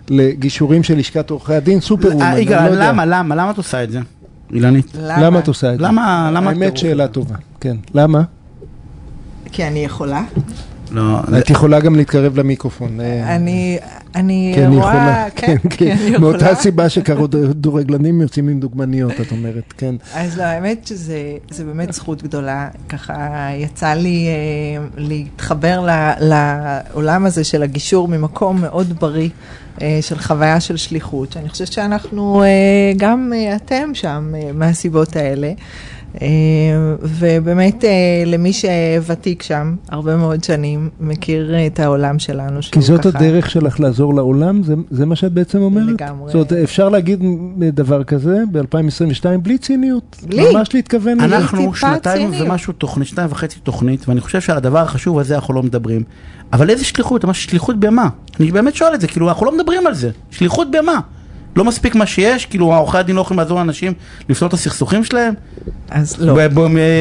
[0.10, 2.90] לגישורים של לשכת עורכי הדין, סופר וומן, אה, אני לא יודע.
[2.90, 4.00] למה, למה, למה את עושה את זה?
[4.54, 4.92] אילנית.
[5.02, 5.84] למה את עושה את זה?
[5.86, 6.78] למה- למה האמת?
[6.78, 7.76] שאלה טובה, כן.
[7.94, 8.22] למה?
[9.52, 10.22] כי אני יכולה.
[10.92, 13.00] לא, את יכולה גם להתקרב למיקרופון.
[13.24, 13.78] אני,
[14.20, 16.56] אני כן, רואה, יכולה, כן, כן, כן, אני כן, מאותה.
[16.56, 19.96] סיבה שכדורגלנים יוצאים עם דוגמניות, את אומרת, כן.
[20.14, 21.18] אז לא, האמת שזה
[21.50, 22.70] זה באמת זכות גדולה.
[22.90, 29.30] ככה יצא לי אה, להתחבר ל, לעולם הזה של הגישור ממקום מאוד בריא.
[29.82, 32.48] אה, של חוויה של שליחות, שאני חושבת שאנחנו, אה,
[32.98, 35.52] גם אה, אתם שם מהסיבות האלה.
[36.22, 36.28] אה,
[37.02, 37.90] ובאמת, אה,
[38.26, 42.60] למי שוותיק שם הרבה מאוד שנים, מכיר את העולם שלנו.
[42.72, 45.88] כי זאת ככה- הדרך שלך לעזור לעולם, זה- זה מה שאת בעצם אומרת?
[46.02, 46.26] לגמרי.
[46.32, 47.24] זאת אומרת, אפשר להגיד
[47.60, 49.02] דבר כזה ב-2022
[49.44, 50.18] בלי ציניות?
[50.28, 50.54] בלי.
[50.54, 51.38] ממש להתכוון לזה?
[51.38, 52.48] אנחנו שנתיים ציניות.
[52.50, 56.04] ומשהו תוכנית, שנתיים וחצי תוכנית, ואני חושב שעל הדבר החשוב הזה אנחנו לא מדברים.
[56.54, 57.26] אבל איזה שליחות?
[57.26, 58.10] ממש שליחות במה?
[58.40, 60.10] אני באמת שואל את זה, כאילו אנחנו לא מדברים על זה.
[60.32, 61.00] שליחות במה?
[61.58, 62.46] לא מספיק מה שיש?
[62.46, 63.94] כאילו עורכי הדין לא יכולים לעזור לאנשים
[64.30, 65.34] לפתור את הסכסוכים שלהם?
[65.90, 66.34] אז לא.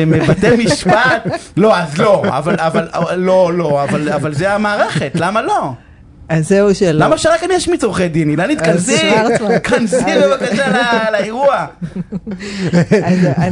[0.06, 1.26] מבתי משפט?
[1.56, 2.56] לא, אז לא, אבל,
[3.16, 5.72] לא, לא, אבל זה המערכת, למה לא?
[6.28, 7.06] אז זהו שלא.
[7.06, 8.30] למה שרק אני אשמיץ עורכי דין?
[8.30, 8.92] אילנית, אז
[9.62, 11.66] כנסי, בבקשה לאירוע.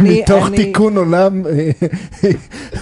[0.01, 1.71] מתוך תיקון עולם, אה,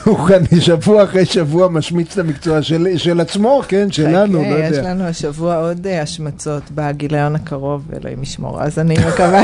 [0.05, 4.76] הוא כאן שבוע אחרי שבוע משמיץ את המקצוע של, של עצמו, כן, שלנו, לא יש
[4.76, 4.90] יודע.
[4.90, 8.62] לנו השבוע עוד אה, השמצות בגיליון הקרוב, אלוהים ישמור.
[8.62, 9.42] אז אני מקווה,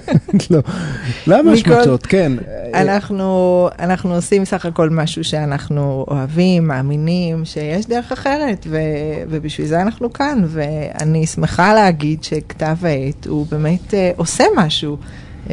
[0.50, 0.60] לא.
[1.26, 2.06] למה השמצות?
[2.06, 2.32] כן.
[2.74, 8.66] אנחנו, אנחנו עושים סך הכל משהו שאנחנו אוהבים, מאמינים, שיש דרך אחרת,
[9.28, 10.44] ובשביל זה אנחנו כאן.
[10.48, 14.96] ואני שמחה להגיד שכתב העת הוא באמת אה, עושה משהו.
[15.46, 15.48] Uh,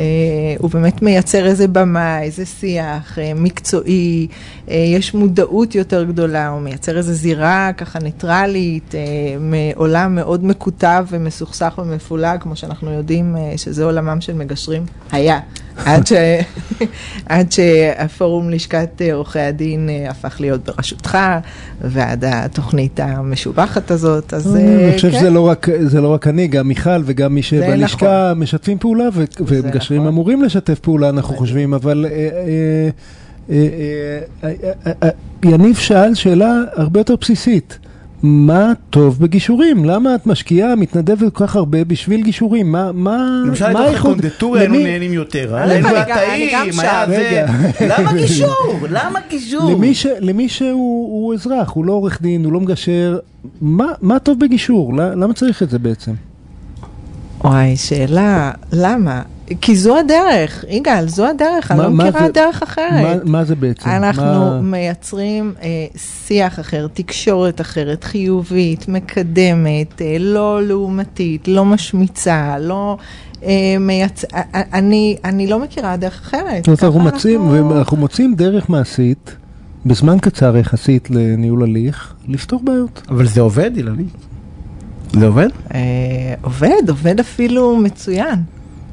[0.60, 4.28] הוא באמת מייצר איזה במה, איזה שיח uh, מקצועי,
[4.67, 8.96] uh, יש מודעות יותר גדולה, הוא מייצר איזה זירה ככה ניטרלית, uh,
[9.39, 15.39] מעולם מאוד מקוטב ומסוכסך ומפולג, כמו שאנחנו יודעים uh, שזה עולמם של מגשרים, היה.
[15.77, 16.13] עד, ש...
[17.25, 21.17] עד שהפורום לשכת עורכי הדין אה, הפך להיות בראשותך,
[21.81, 25.19] ועד התוכנית המשובחת הזאת, אז אני אה, חושב כן.
[25.19, 29.23] שזה לא רק, זה לא רק אני, גם מיכל וגם מי שבלשכה משתפים פעולה, ו-
[29.39, 30.13] ומגשרים נכון.
[30.13, 32.89] אמורים לשתף פעולה, אנחנו חושבים, אבל אה,
[35.43, 37.79] יניב שאל שאלה הרבה יותר בסיסית.
[38.23, 39.86] מה טוב בגישורים?
[39.86, 42.71] למה את משקיעה, מתנדבת כל כך הרבה בשביל גישורים?
[42.71, 44.12] מה, מה, למשל מה לתוך האיחוד?
[44.12, 45.63] הקונדטוריה היינו נהנים יותר, אה?
[45.63, 46.79] אני היינו גם הטעים, שם.
[46.79, 47.45] היה זה.
[47.88, 48.77] למה גישור?
[48.89, 49.71] למה גישור?
[49.71, 53.19] למי, ש, למי שהוא הוא אזרח, הוא לא עורך דין, הוא לא מגשר,
[53.62, 54.93] מה, מה טוב בגישור?
[54.93, 56.12] למה צריך את זה בעצם?
[57.43, 59.21] וואי, שאלה, למה?
[59.62, 62.91] כי זו הדרך, יגאל, זו הדרך, אני לא מכירה זה- דרך אחרת.
[63.03, 63.89] מה, מה זה בעצם?
[63.89, 64.62] אנחנו מה...
[64.62, 65.67] מייצרים אה,
[66.27, 72.97] שיח אחר, תקשורת אחרת, חיובית, מקדמת, אה, לא לעומתית, לא משמיצה, לא
[73.43, 74.23] אה, מייצ...
[74.34, 76.65] אה, אה, אני, אני לא מכירה דרך אחרת.
[76.65, 79.36] זאת אומרת, אנחנו אנחנו מוצאים דרך מעשית
[79.86, 83.01] בזמן קצר יחסית לניהול הליך, לפתור בעיות.
[83.10, 84.03] אבל זה עובד, אילני?
[85.13, 85.49] זה עובד?
[86.41, 88.39] עובד, עובד אפילו מצוין.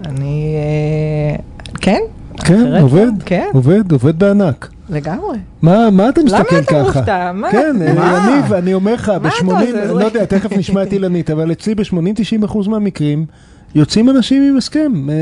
[0.05, 1.37] אני, אה,
[1.81, 2.01] כן?
[2.45, 4.71] כן, עובד, לא, כן, עובד, עובד בענק.
[4.89, 5.39] לגמרי.
[5.63, 6.81] מה, מה אתה מסתכל למה ככה?
[6.81, 7.33] אתה מופתע?
[7.35, 7.51] מה?
[7.51, 8.29] כן, מה?
[8.31, 9.93] יניב, אני אומר לך, אתה ב-80, עושה?
[9.93, 13.27] לא יודע, תכף נשמע את אילנית, אבל אצלי ב-80-90 אחוז מהמקרים,
[13.75, 15.15] יוצאים אנשים עם הסכם אה,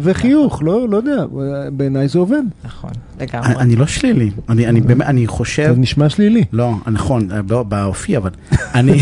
[0.00, 1.24] וחיוך, לא, לא יודע,
[1.72, 2.42] בעיניי זה עובד.
[2.64, 3.62] נכון, אני לגמרי.
[3.62, 5.72] אני לא שלילי, אני אני באמת, אני חושב...
[5.74, 6.44] זה נשמע שלילי.
[6.52, 8.30] לא, נכון, לא, באופי, אבל
[8.74, 9.00] אני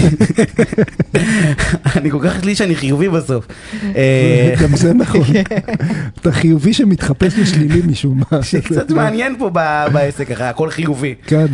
[1.97, 3.47] אני כל כך שלילי שאני חיובי בסוף.
[3.97, 5.21] אה, גם זה נכון.
[6.21, 8.39] אתה חיובי שמתחפש לשלילי משום מה.
[8.65, 9.51] קצת מעניין פה
[9.93, 11.15] בעסק, הכל חיובי.
[11.27, 11.47] כן,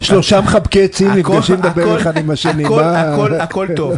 [0.00, 2.64] שלושה מחבקי עצים נפגשים לדבר אחד עם השני.
[3.40, 3.94] הכל טוב,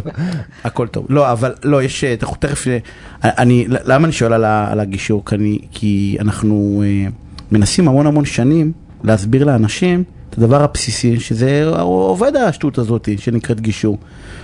[0.63, 1.05] הכל טוב.
[1.09, 2.77] לא, אבל לא, יש, אה, תכף, אה,
[3.23, 5.23] אני, למה אני שואל על, ה- על הגישור?
[5.25, 7.09] כי, אני, כי אנחנו אה,
[7.51, 8.71] מנסים המון המון שנים
[9.03, 13.97] להסביר לאנשים את הדבר הבסיסי, שזה עובד השטות הזאת שנקראת גישור,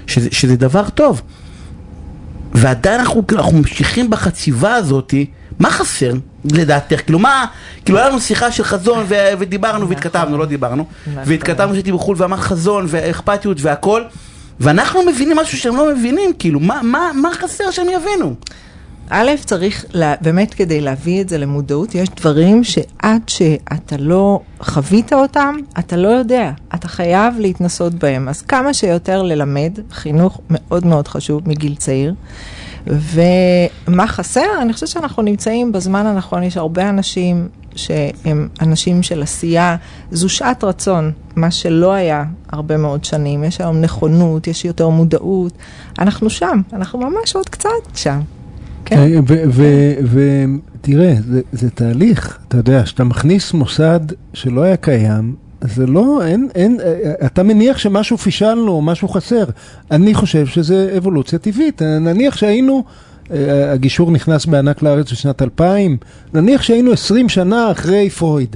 [0.07, 1.21] שזה, שזה דבר טוב.
[2.53, 5.13] ועדיין אנחנו, אנחנו ממשיכים בחציבה הזאת,
[5.59, 6.13] מה חסר
[6.45, 7.01] לדעתך?
[7.05, 7.45] כאילו מה,
[7.85, 11.23] כאילו היה לנו שיחה של חזון ו- ודיברנו והתכתבנו, לא דיברנו, נכון.
[11.25, 14.01] והתכתבנו שהייתי בחו"ל ואמר חזון ואכפתיות והכל,
[14.59, 18.35] ואנחנו מבינים משהו שהם לא מבינים, כאילו מה, מה, מה חסר שהם יבינו?
[19.09, 25.13] א', צריך, לה, באמת כדי להביא את זה למודעות, יש דברים שעד שאתה לא חווית
[25.13, 26.51] אותם, אתה לא יודע.
[26.75, 28.29] אתה חייב להתנסות בהם.
[28.29, 32.13] אז כמה שיותר ללמד, חינוך מאוד מאוד חשוב מגיל צעיר.
[32.87, 34.61] ומה חסר?
[34.61, 39.75] אני חושבת שאנחנו נמצאים בזמן הנכון, יש הרבה אנשים שהם אנשים של עשייה,
[40.11, 43.43] זו שעת רצון, מה שלא היה הרבה מאוד שנים.
[43.43, 45.53] יש היום נכונות, יש יותר מודעות.
[45.99, 48.19] אנחנו שם, אנחנו ממש עוד קצת שם.
[48.85, 48.97] כן.
[48.97, 49.19] אה,
[50.81, 53.99] ותראה, זה, זה תהליך, אתה יודע, שאתה מכניס מוסד
[54.33, 59.45] שלא היה קיים, זה לא, אין, אין, אה, אתה מניח שמשהו פישל לו, משהו חסר.
[59.91, 61.81] אני חושב שזה אבולוציה טבעית.
[61.81, 62.81] אה, נניח שהיינו, אה,
[63.73, 65.97] הגישור נכנס בענק לארץ בשנת 2000,
[66.33, 68.55] נניח שהיינו 20 שנה אחרי פרויד.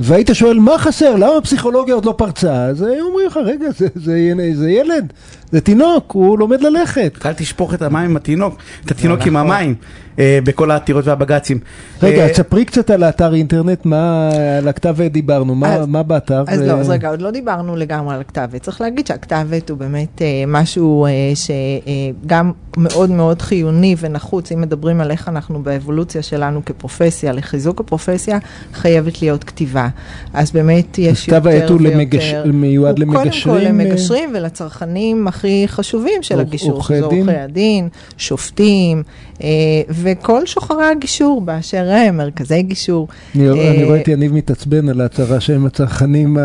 [0.00, 1.16] והיית שואל, מה חסר?
[1.16, 2.64] למה הפסיכולוגיה עוד לא פרצה?
[2.64, 4.22] אז היו אומרים לך, רגע, זה, זה,
[4.54, 5.12] זה ילד,
[5.52, 7.26] זה תינוק, הוא לומד ללכת.
[7.26, 9.50] אל תשפוך את המים עם התינוק, את התינוק עם נכון.
[9.50, 9.74] המים,
[10.18, 11.58] אה, בכל העתירות והבג"צים.
[12.02, 16.02] רגע, אה, תספרי קצת על האתר אינטרנט, מה, על הכתב עת דיברנו, מה, אז- מה
[16.02, 16.44] באתר?
[16.46, 18.62] אז ו- לא, אז רגע, עוד לא דיברנו לגמרי על הכתב עת.
[18.62, 24.60] צריך להגיד שהכתב עת הוא באמת אה, משהו אה, שגם מאוד מאוד חיוני ונחוץ, אם
[24.60, 28.38] מדברים על איך אנחנו באבולוציה שלנו כפרופסיה, לחיזוק הפרופסיה,
[28.74, 29.85] חייבת להיות כתיבה.
[30.34, 31.60] אז באמת יש יותר כתב ויותר...
[31.62, 33.70] העת הוא למגש- מיועד הוא למגשרים, קודם כל אה?
[33.72, 37.00] למגשרים ולצרכנים הכי חשובים של הגישור, שזה?
[37.04, 39.02] עורכי הדין, שופטים,
[39.42, 39.48] אה,
[39.88, 43.08] וכל שוחרי הגישור באשר הם, מרכזי גישור.
[43.34, 46.40] אני, אה, אני רואה את יניב מתעצבן על ההצהרה שהם הצרכנים ה-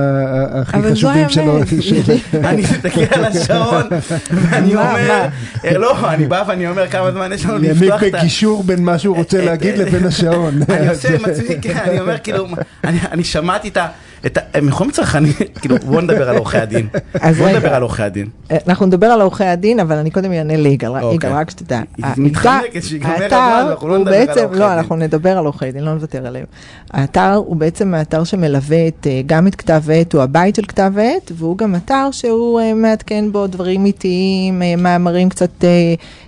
[0.61, 1.59] הכי חשובים שלו.
[2.33, 3.83] אני מסתכל על השעון,
[4.31, 5.25] ואני אומר?
[5.65, 8.17] אה, לא, אני בא ואני אומר כמה זמן יש לנו לפתוח את ה...
[8.19, 10.59] בגישור בין מה שהוא רוצה להגיד לבין השעון.
[10.69, 12.47] אני עושה עם עצמי, כן, אני אומר כאילו,
[12.83, 13.87] אני שמעתי את ה...
[14.25, 16.87] את ה- הם יכולים צרכנים, כאילו, בואו נדבר על עורכי הדין.
[17.37, 17.49] בואו.
[17.49, 18.27] נדבר על עורכי הדין.
[18.51, 21.13] אה, אנחנו נדבר על עורכי הדין, אבל אני קודם אענה ליגאל, אוקיי.
[21.15, 21.81] יגאל, רק שתדע.
[22.17, 23.27] מתחמקת, שיגמר הזמן,
[23.69, 24.77] אנחנו לא הוא נדבר על בעצם- עורכי לא, הדין.
[24.77, 26.45] אנחנו נדבר על עורכי דין, לא נוותר עליהם.
[26.91, 30.93] האתר הוא בעצם האתר שמלווה את, אה, גם את כתב עת, הוא הבית של כתב
[30.97, 35.63] עת, והוא גם אתר שהוא אה, מעדכן בו דברים איטיים, מאמרים קצת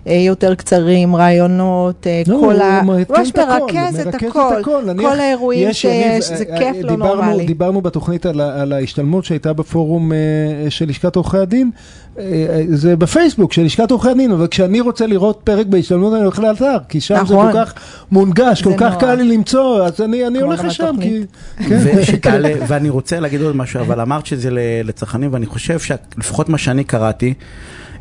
[0.05, 2.79] יותר קצרים, רעיונות, לא, כל ה...
[2.81, 4.55] הוא מעדכן ממש את הכל, מרכז את הכל,
[5.01, 7.45] כל האירועים יש, יניב, שיש, זה אה, כיף לא דיברנו- נורמלי.
[7.83, 10.17] בתוכנית על על ההשתלמות שהייתה בפורום אה,
[10.69, 11.71] של לשכת עורכי הדין,
[12.17, 16.23] אה, אה, זה בפייסבוק של לשכת עורכי הדין, אבל כשאני רוצה לראות פרק בהשתלמות אני
[16.23, 17.51] הולך לאתר, כי שם זה נכון.
[17.51, 17.73] כל כך
[18.11, 18.95] מונגש, כל זה כך.
[18.99, 21.21] קל לי למצוא, אז אני אני הולך לשם, כי...
[21.57, 21.79] כן.
[21.83, 26.57] ושתעלה, ואני רוצה להגיד עוד משהו, אבל אמרת שזה ל- לצרכנים, ואני חושב שלפחות מה
[26.57, 27.33] שאני קראתי,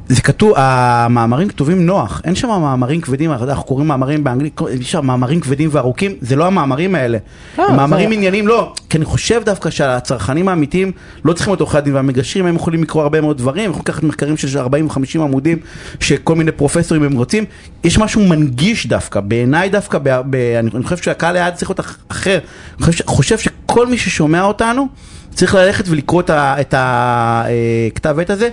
[0.09, 5.07] זה כתוב, המאמרים כתובים נוח, אין שם מאמרים כבדים, אנחנו קוראים מאמרים באנגלית, יש שם
[5.07, 7.19] מאמרים כבדים וארוכים, זה לא המאמרים האלה.
[7.59, 10.93] לא, מאמרים זה- ענייניים, לא, כי אני חושב דווקא שהצרכנים האמיתיים
[11.25, 14.03] לא צריכים להיות עורכי הדין והמגשרים, הם יכולים לקרוא הרבה מאוד דברים, הם יכולים לקחת
[14.03, 15.59] מחקרים של 40 ו-50 עמודים,
[16.01, 17.45] שכל מיני פרופסורים הם רוצים,
[17.85, 21.81] יש משהו מנגיש דווקא, בעיניי דווקא, ב, ב, אני, אני חושב שהקהל היעד צריך להיות
[21.81, 22.39] אח- אחר,
[22.79, 24.87] אני חושב, חושב שכל מי ששומע אותנו,
[25.35, 28.49] צריך ללכת ולקרוא את הכתב עת הזה,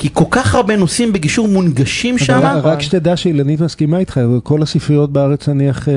[0.00, 2.40] כי כל כך הרבה נושאים בגישור מונגשים שם.
[2.62, 5.94] רק שתדע שאילנית מסכימה איתך, כל הספריות בארץ נניח, אה,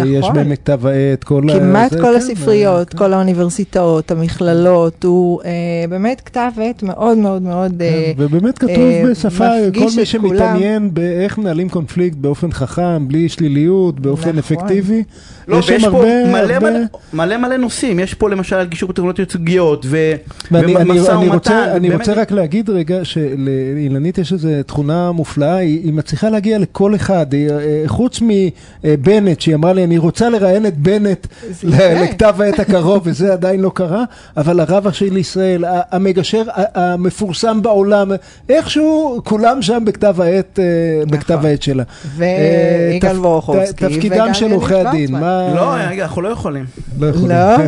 [0.00, 0.34] אה, יש נכון.
[0.34, 1.58] בהם את כתב העת, כל ה...
[1.58, 2.98] כמעט כל כן, הספריות, כן.
[2.98, 5.50] כל האוניברסיטאות, המכללות, הוא אה,
[5.88, 7.82] באמת כתב עת מאוד מאוד מאוד...
[7.82, 10.06] אה, כן, ובאמת כתוב אה, בשפה, כל מי.
[10.06, 14.38] שמתעניין באיך מנהלים קונפליקט באופן חכם, בלי שליליות, באופן נכון.
[14.38, 15.02] אפקטיבי,
[15.48, 16.70] לא, יש שם ויש פה הרבה, מלא, הרבה...
[16.70, 16.80] מלא,
[17.12, 22.32] מלא מלא נושאים, יש פה למשל גישור טכנולוגיות ייצוגיות ומשא ומתן, רוצה, אני רוצה רק
[22.32, 23.04] להגיד רגע
[23.36, 29.40] שלאילנית יש איזו תכונה מופלאה, היא, היא מצליחה להגיע לכל אחד, היא, אה, חוץ מבנט
[29.40, 31.26] שהיא אמרה לי אני רוצה לראיין את בנט.
[31.64, 34.04] לכתב העת הקרוב וזה עדיין לא קרה,
[34.36, 36.42] אבל הרב הראשי לישראל, המגשר
[36.74, 38.12] המפורסם בעולם,
[38.48, 40.64] איכשהו כולם שם בכתב העת, אה,
[41.06, 41.82] בכתב העת שלה.
[42.16, 43.40] ויגאל אה,
[43.72, 45.12] ת- תפקידם של עורכי הדין.
[45.12, 45.52] מה...
[45.54, 46.64] לא, אנחנו לא יכולים.
[46.98, 47.28] לא יכולים.
[47.28, 47.34] לא?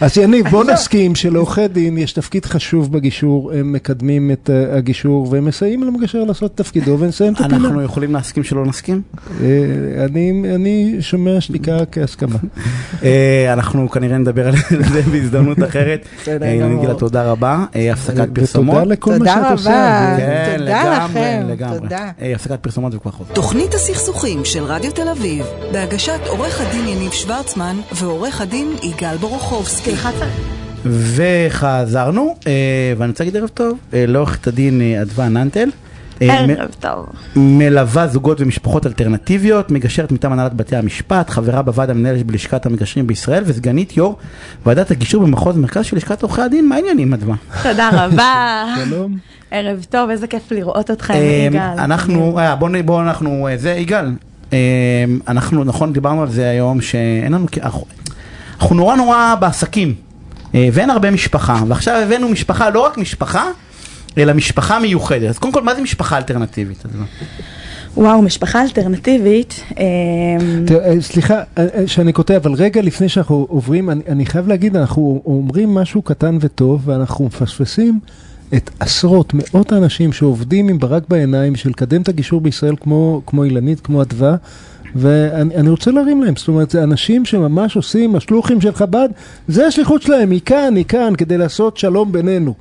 [0.00, 5.28] אז יניב, בוא נסכים שלעורכי דין יש תפקיד חשוב בגישור, הם מקדמים את אה, הגישור
[5.30, 7.56] והם מסייעים למגשר לעשות את תפקידו ונסיים את הפינה.
[7.56, 9.02] אנחנו יכולים להסכים שלא נסכים?
[9.40, 9.46] אה,
[10.04, 12.36] אני- אני שומע שתיקה כהסכמה.
[13.02, 14.54] אה, אנחנו כנראה נדבר על
[14.92, 16.06] זה בהזדמנות אחרת.
[16.60, 16.80] גמור.
[16.80, 17.64] גילה, תודה רבה.
[17.92, 18.74] הפסקת פרסומות.
[18.76, 19.70] ותודה לכל מה תודה שאת עושה.
[19.70, 20.16] רבה.
[20.18, 21.42] כן, תודה לכם.
[21.80, 22.10] תודה.
[22.34, 23.34] הפסקת פרסומות וכבר חוזר.
[23.34, 29.90] תוכנית הסכסוכים של רדיו תל אביב, בהגשת עורך הדין יניב שוורצמן ועורך הדין יגאל בורוכובסקי.
[30.84, 32.52] וחזרנו, אה,
[32.98, 35.68] ואני רוצה להגיד ערב טוב אה, לעורכת הדין אה, אדווה ננטל.
[36.22, 37.06] אה, מ- ערב טוב.
[37.36, 43.42] מלווה זוגות ומשפחות אלטרנטיביות, מגשרת מטעם הנהלת בתי המשפט, חברה בוועד המנהל בלשכת המגשרים בישראל
[43.46, 44.16] וסגנית יו"ר
[44.66, 47.34] ועדת הגישור במחוז מרכז של לשכת עורכי הדין, מה העניינים אדווה?
[47.62, 48.64] תודה רבה.
[48.84, 49.16] שלום.
[49.50, 51.16] ערב טוב, איזה כיף לראות אה,
[51.50, 51.78] יגאל.
[51.78, 54.06] אנחנו, אה, בוא נ- בוא אנחנו, אה, זה יגאל,
[54.52, 54.58] אה,
[55.28, 57.86] אנחנו נכון דיברנו על זה היום שאין לנו, אנחנו-
[58.60, 59.94] אנחנו נורא נורא בעסקים
[60.54, 63.50] ואין הרבה משפחה ועכשיו הבאנו משפחה, לא רק משפחה,
[64.18, 65.28] אלא משפחה מיוחדת.
[65.28, 66.82] אז קודם כל מה זה משפחה אלטרנטיבית?
[67.96, 69.60] וואו, משפחה אלטרנטיבית.
[69.78, 69.84] אה,
[70.76, 74.76] אה, סליחה אה, אה, שאני קוטע, אבל רגע לפני שאנחנו עוברים, אני, אני חייב להגיד,
[74.76, 78.00] אנחנו אומרים משהו קטן וטוב, ואנחנו מפספסים
[78.54, 83.44] את עשרות, מאות האנשים שעובדים עם ברק בעיניים בשביל לקדם את הגישור בישראל כמו, כמו
[83.44, 84.36] אילנית, כמו אדווה.
[84.94, 89.08] ואני אני רוצה להרים להם, זאת אומרת, זה אנשים שממש עושים, השלוחים של חב"ד,
[89.48, 92.54] זה השליחות שלהם, היא כאן, היא כאן, כדי לעשות שלום בינינו.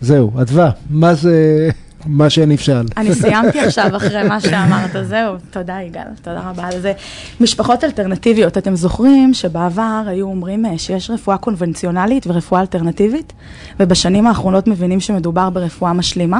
[0.00, 1.68] זהו, אדווה, מה זה,
[2.06, 2.86] מה שאני שאל.
[2.96, 6.92] אני סיימתי עכשיו אחרי מה שאמרת, זהו, תודה יגאל, תודה רבה על זה.
[7.40, 13.32] משפחות אלטרנטיביות, אתם זוכרים שבעבר היו אומרים אה, שיש רפואה קונבנציונלית ורפואה אלטרנטיבית,
[13.80, 16.38] ובשנים האחרונות מבינים שמדובר ברפואה משלימה.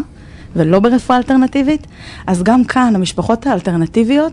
[0.57, 1.87] ולא ברפואה אלטרנטיבית,
[2.27, 4.33] אז גם כאן המשפחות האלטרנטיביות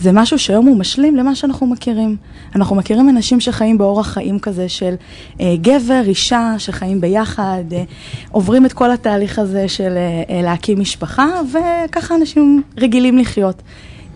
[0.00, 2.16] זה משהו שהיום הוא משלים למה שאנחנו מכירים.
[2.54, 4.94] אנחנו מכירים אנשים שחיים באורח חיים כזה של
[5.40, 7.82] אה, גבר, אישה, שחיים ביחד, אה,
[8.30, 13.62] עוברים את כל התהליך הזה של אה, אה, להקים משפחה, וככה אנשים רגילים לחיות.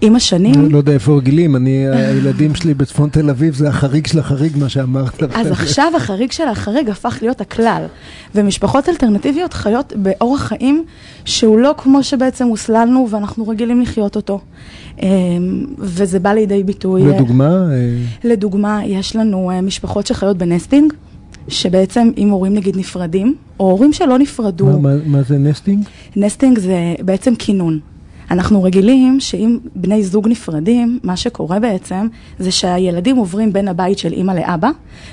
[0.05, 0.71] עם השנים...
[0.71, 4.69] לא יודע איפה רגילים, אני, הילדים שלי בצפון תל אביב, זה החריג של החריג, מה
[4.69, 5.23] שאמרת.
[5.35, 7.85] אז עכשיו החריג של החריג הפך להיות הכלל,
[8.35, 10.85] ומשפחות אלטרנטיביות חיות באורח חיים
[11.25, 14.41] שהוא לא כמו שבעצם הוסללנו ואנחנו רגילים לחיות אותו.
[15.03, 15.09] אמ,
[15.79, 17.03] וזה בא לידי ביטוי.
[17.07, 20.93] לדוגמה, אה, לדוגמה, יש לנו אה, משפחות שחיות בנסטינג,
[21.49, 25.85] שבעצם אם הורים נגיד נפרדים, או הורים שלא נפרדו, מה- מה- מה זה nesting?
[26.17, 27.79] nesting זה בעצם קינון.
[28.31, 32.07] אנחנו רגילים שאם בני זוג נפרדים, מה שקורה בעצם
[32.39, 34.71] זה שהילדים עוברים בין הבית של אימא לאבא,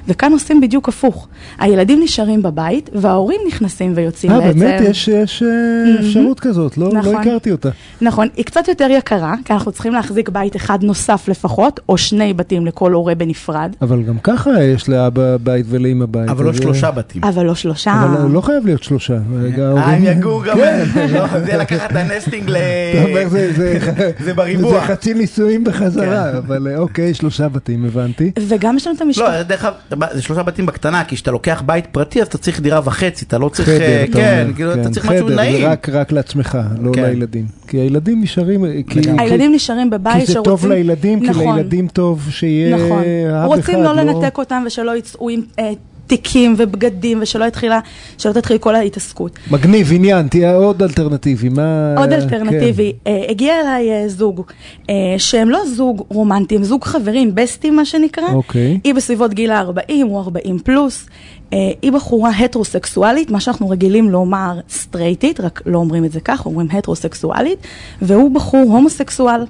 [0.08, 1.28] וכאן עושים בדיוק הפוך.
[1.60, 4.60] הילדים נשארים בבית, וההורים נכנסים ויוצאים אה, בעצם.
[4.60, 4.82] באמת?
[4.82, 7.16] יש יש, אה, אפשרות כזאת, לא לא נכון.
[7.16, 7.70] הכרתי אותה.
[8.02, 12.34] נכון, היא קצת יותר יקרה, כי אנחנו צריכים להחזיק בית אחד נוסף לפחות, או שני
[12.34, 16.30] בתים לכל הורה בנפרד, אבל גם ככה יש לאבא בית ולאמא בית.
[16.30, 17.24] אבל לא אה, שלושה בתים.
[17.24, 18.04] אבל לא שלושה.
[18.04, 19.14] אבל לא חייב להיות שלושה.
[19.14, 20.86] אה, הם יגור גם, כן.
[21.14, 22.58] לא, זה לקחת את הנסטינג ל...
[23.30, 23.80] זה- זה-
[24.26, 24.72] זה בריבוע.
[24.74, 25.72] זה חצי נישואים כן.
[25.72, 28.32] בחזרה, אבל אה, אוקיי, שלושה בתים, הבנתי.
[28.48, 29.38] וגם יש לנו את המשפחה.
[29.38, 29.74] לא, דרך אגב,
[30.14, 33.38] זה שלושה בתים בקטנה, כי כשאתה לוקח בית פרטי אז אתה צריך דירה וחצי, אתה
[33.38, 35.62] לא צריך, חדר, אה, אתה כן, כאילו, אתה כן, צריך משהו חדר, נעים.
[35.62, 35.68] זה
[36.00, 37.04] רק- לעצמך, לא כן.
[37.04, 37.46] לילדים.
[37.68, 38.72] כי הילדים נשארים, אה,
[39.20, 40.52] הילדים נשארים בבית כי זה שרוצים...
[40.52, 41.56] טוב לילדים, כי נכון.
[41.56, 43.00] לילדים טוב שיהיה נכון.
[43.02, 43.46] אב אחד.
[43.46, 45.72] רוצים לא לנתק אותם ושלא יצאו עם אה,
[46.10, 47.80] תיקים ובגדים ושלא יתחילה,
[48.18, 49.40] שלא תתחיל כל ההתעסקות.
[49.52, 51.50] מגניב, עניין, תהיה עוד אלטרנטיבי.
[51.50, 51.96] מה...
[51.98, 52.16] עוד כן.
[52.16, 54.42] אלטרנטיבי, אה, הגיע אליי אה, זוג,
[54.90, 58.34] אה, שהם לא זוג רומנטי, הם זוג חברים, בסטים מה שנקרא.
[58.34, 58.80] אוקיי.
[58.84, 61.06] היא בסביבות גיל ה-40, הוא 40 פלוס.
[61.54, 66.46] אה, היא בחורה הטרוסקסואלית, מה שאנחנו רגילים לומר סטרייטית, רק לא אומרים את זה כך,
[66.46, 67.60] אומרים הטרוסקסואלית,
[68.02, 69.42] והוא בחור הומוסקסואל.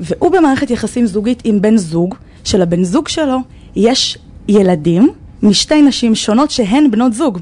[0.00, 2.14] והוא במערכת יחסים זוגית עם בן זוג,
[2.44, 3.38] שלבן זוג שלו
[3.76, 5.10] יש ילדים
[5.44, 7.38] משתי נשים שונות שהן בנות זוג.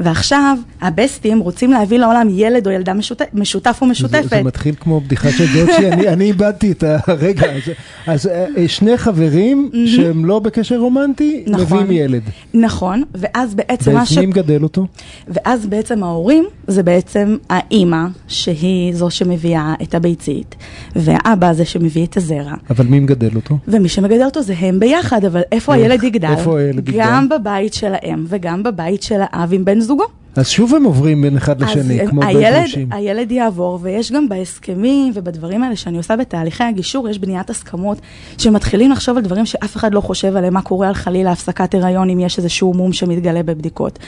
[0.00, 4.30] ועכשיו הבסטים רוצים להביא לעולם ילד או ילדה משותף, משותף או זה, משותפת.
[4.30, 7.72] זה מתחיל כמו בדיחה של דוצ'י, אני, אני איבדתי את הרגע הזה.
[8.06, 11.62] אז אה, אה, שני חברים שהם לא בקשר רומנטי, נכון.
[11.62, 12.22] מביאים ילד.
[12.54, 14.16] נכון, ואז בעצם מה ש...
[14.16, 14.86] ומי מגדל אותו?
[15.28, 20.54] ואז בעצם ההורים זה בעצם האימא, שהיא זו שמביאה את הביצית,
[20.96, 22.54] והאבא זה שמביא את הזרע.
[22.70, 23.58] אבל מי מגדל אותו?
[23.68, 25.74] ומי שמגדל אותו זה הם ביחד, אבל איפה?
[25.74, 26.28] הילד יגדל?
[26.28, 27.04] איפה הילד יגדל?
[27.04, 30.04] גם בבית של האם וגם בבית של האב עם בן זוגו.
[30.36, 32.92] אז שוב הם עוברים בין אחד לשני, אז כמו הילד, בגרושים.
[32.92, 37.98] הילד יעבור, ויש גם בהסכמים ובדברים האלה שאני עושה בתהליכי הגישור, יש בניית הסכמות
[38.38, 42.10] שמתחילים לחשוב על דברים שאף אחד לא חושב עליהם, מה קורה על חלילה הפסקת הריון
[42.10, 43.98] אם יש איזשהו מום שמתגלה בבדיקות.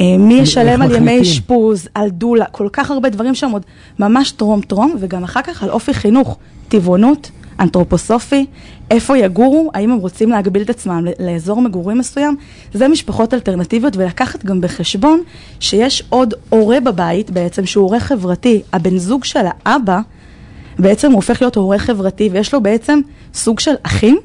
[0.00, 1.22] אה, מי ישלם על ימי?
[1.22, 3.62] אשפוז, על דולה, כל כך הרבה דברים שם עוד
[3.98, 6.38] ממש טרום טרום, וגם אחר כך על אופי חינוך,
[6.68, 7.30] טבעונות.
[7.60, 8.46] אנתרופוסופי,
[8.90, 12.36] איפה יגורו, האם הם רוצים להגביל את עצמם לאזור מגורים מסוים,
[12.72, 15.22] זה משפחות אלטרנטיביות ולקחת גם בחשבון
[15.60, 20.00] שיש עוד הורה בבית בעצם שהוא הורה חברתי, הבן זוג של האבא
[20.78, 23.00] בעצם הוא הופך להיות הורה חברתי ויש לו בעצם
[23.34, 24.18] סוג של אחים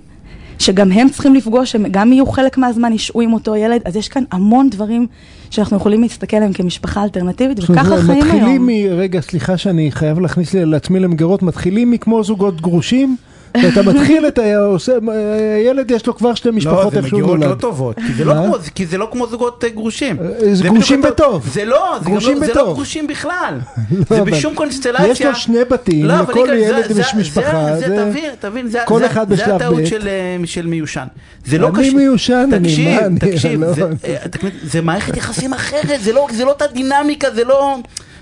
[0.59, 4.07] שגם הם צריכים לפגוש, הם גם יהיו חלק מהזמן, ישהו עם אותו ילד, אז יש
[4.07, 5.07] כאן המון דברים
[5.53, 8.19] שאנחנו יכולים להסתכל עליהם כמשפחה אלטרנטיבית, וככה החיים היום.
[8.19, 8.69] מתחילים מ...
[8.91, 13.17] רגע, סליחה שאני חייב להכניס לעצמי למגירות, מתחילים מכמו זוגות גרושים,
[13.63, 17.43] ואתה מתחיל את הילד יש לו כבר שתי לא, משפחות זה איך שהוא נולד.
[17.49, 18.43] לא טובות, זה לא מה?
[18.45, 20.17] כמו- כי זה לא כמו זוגות אה, גרושים.
[20.19, 21.47] אה, זה גרושים בטוב.
[21.53, 22.53] זה לא, זה גם גרושים לא- זה.
[22.53, 23.59] לא גרושים בכלל.
[23.91, 25.07] לא, זה בשום קונסטלציה.
[25.07, 28.31] יש לו שני בתים, לא, לכל ילד זה- יש זה- משפחה, זה, זה- זה, תבין,
[28.39, 29.85] תבין, זה, כל זה, אחד זה בשלב הטעות ב'.
[29.85, 30.13] של, אה,
[30.47, 31.05] של מיושן.
[31.45, 31.95] זה לא אני קשור.
[31.95, 33.81] מיושן, אני, מה, אני- תקשיב, לא- זה,
[34.29, 37.77] תקשיב, זה מערכת יחסים אחרת, זה לא, זה לא אותה דינמיקה, זה לא,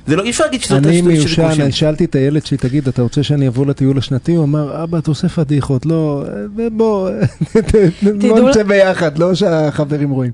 [0.07, 1.43] זה לא, אי אפשר להגיד שזה אני מיושן.
[1.61, 4.35] אני שאלתי את הילד שלי, תגיד, אתה רוצה שאני אבוא לטיול השנתי?
[4.35, 6.23] הוא אמר, אבא, אתה עושה פדיחות, לא,
[6.59, 7.09] אה, בוא,
[8.29, 10.31] בוא נצא ביחד, לא שהחברים רואים.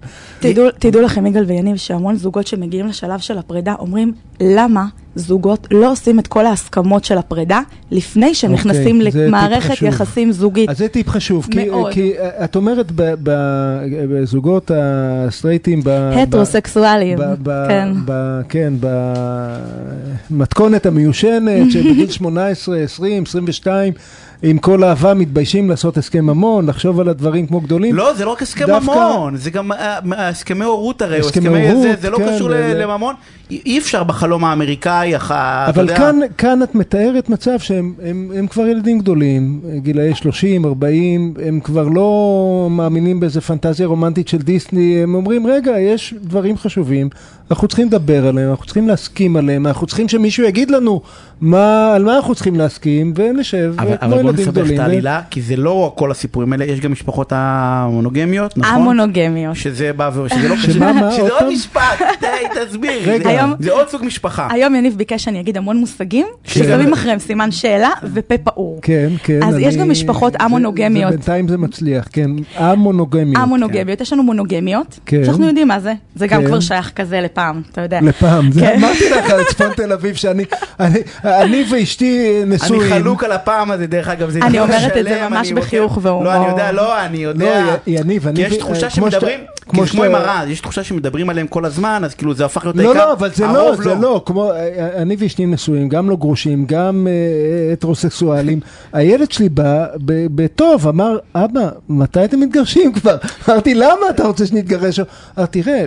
[0.79, 6.19] תדעו לכם, יגאל ויניב, שהמון זוגות שמגיעים לשלב של הפרידה אומרים, למה זוגות לא עושים
[6.19, 7.59] את כל ההסכמות של הפרידה
[7.91, 9.81] לפני שהם אוקיי, נכנסים טיפ למערכת.
[9.81, 10.69] יחסים זוגית?
[10.69, 11.69] אז זה טיפ חשוב, כי.
[11.91, 17.93] כי אה, את אומרת בזוגות הסטרייטים, ב- כן.
[18.05, 18.73] ב- כן,
[20.29, 23.93] במתכונת המיושנת, שבגיל 18, 20, 22,
[24.45, 27.95] עם כל אהבה מתביישים לעשות הסכם ממון, לחשוב על הדברים כמו גדולים.
[27.95, 29.77] לא, זה לא רק הסכם דווקא- ממון, זה גם אה,
[30.13, 33.15] אה, הסכמי הורות הרי, הסכמי הורות, זה, זה לא כן, קשור ל- ל- לממון,
[33.51, 35.97] אי אפשר בחלום האמריקאי, אתה אבל יודע.
[35.97, 41.59] כאן, כאן את מתארת מצב שהם הם, הם כבר ילדים גדולים, גילאי 30, 40, הם
[41.59, 42.17] כבר לא
[42.71, 47.09] מאמינים באיזה פנטזיה רומנטית של דיסני, הם אומרים, רגע, יש דברים חשובים,
[47.51, 51.01] אנחנו צריכים לדבר עליהם, אנחנו צריכים להסכים עליהם, אנחנו צריכים שמישהו יגיד לנו
[51.47, 54.73] מה, על מה אנחנו צריכים להסכים, ונשב, אבל, כמו אבל בוא ילדים נסבך גדולים.
[54.73, 58.75] את ו- העלילה, כי זה לא כל הסיפורים האלה, יש גם משפחות המונוגמיות, נכון?
[58.75, 59.55] המונוגמיות.
[59.55, 60.29] שזה בא ו...
[60.29, 61.11] שזה לא שמה, מה?
[61.11, 61.53] שזה עוד?
[61.53, 61.81] משפט,
[62.21, 62.27] די,
[62.65, 62.91] תסביר.
[63.11, 63.23] רגע.
[63.23, 64.47] זה- היום- זה עוד סוג משפחה.
[64.51, 66.49] היום יניב ביקש שאני אגיד המון מושגים, כן.
[66.63, 68.79] ששמים אחריהם סימן שאלה ופה פעור.
[68.81, 69.39] כן, כן.
[69.43, 70.33] אז יש גם משפחות.
[70.33, 70.37] זה-
[71.09, 72.29] בינתיים זה מצליח, כן.
[72.57, 73.37] א-מונוגמיות.
[73.43, 75.25] המונוגמיות, יש לנו מונוגמיות, כן.
[75.25, 76.47] שאנחנו יודעים מה זה, זה גם כן.
[76.47, 77.99] כבר שייך כזה לפעם, אתה יודע.
[78.01, 78.75] לפעם, זה כן.
[78.77, 80.43] אמרתי לך על צפון תל אביב שאני
[81.41, 82.93] אני- אני ואשתי אני נשואים.
[82.93, 86.23] חלוק על הפעם הזה, דרך אגב, זה אני אומרת את זה ממש אני בחיוך והומור.
[86.23, 87.75] לא, אני יודע, לא, אני לא, יודע.
[87.87, 88.35] י- יניב, אני...
[88.35, 89.39] כי יש תחושה שאתה- שמדברים,
[89.73, 92.45] כמו זה כמו שאתה- עם הרע, יש תחושה שמדברים עליהם כל הזמן, אז כאילו זה
[92.45, 93.05] הפך להיות לא, העיקר.
[93.07, 96.65] לא, אבל זה לא, הרוב זה לא, כמו, אה, אני ואשתי נשואים, גם לא גרושים,
[96.67, 98.59] גם אה, הטרוסקסואלים.
[98.93, 99.85] הילד שלי בא
[100.35, 103.17] בטוב, אמר, אבא, מתי אתם מתגרשים כבר?
[103.49, 104.99] אמרתי, למה אתה רוצה שנתגרש?
[104.99, 105.85] אמר, תראה,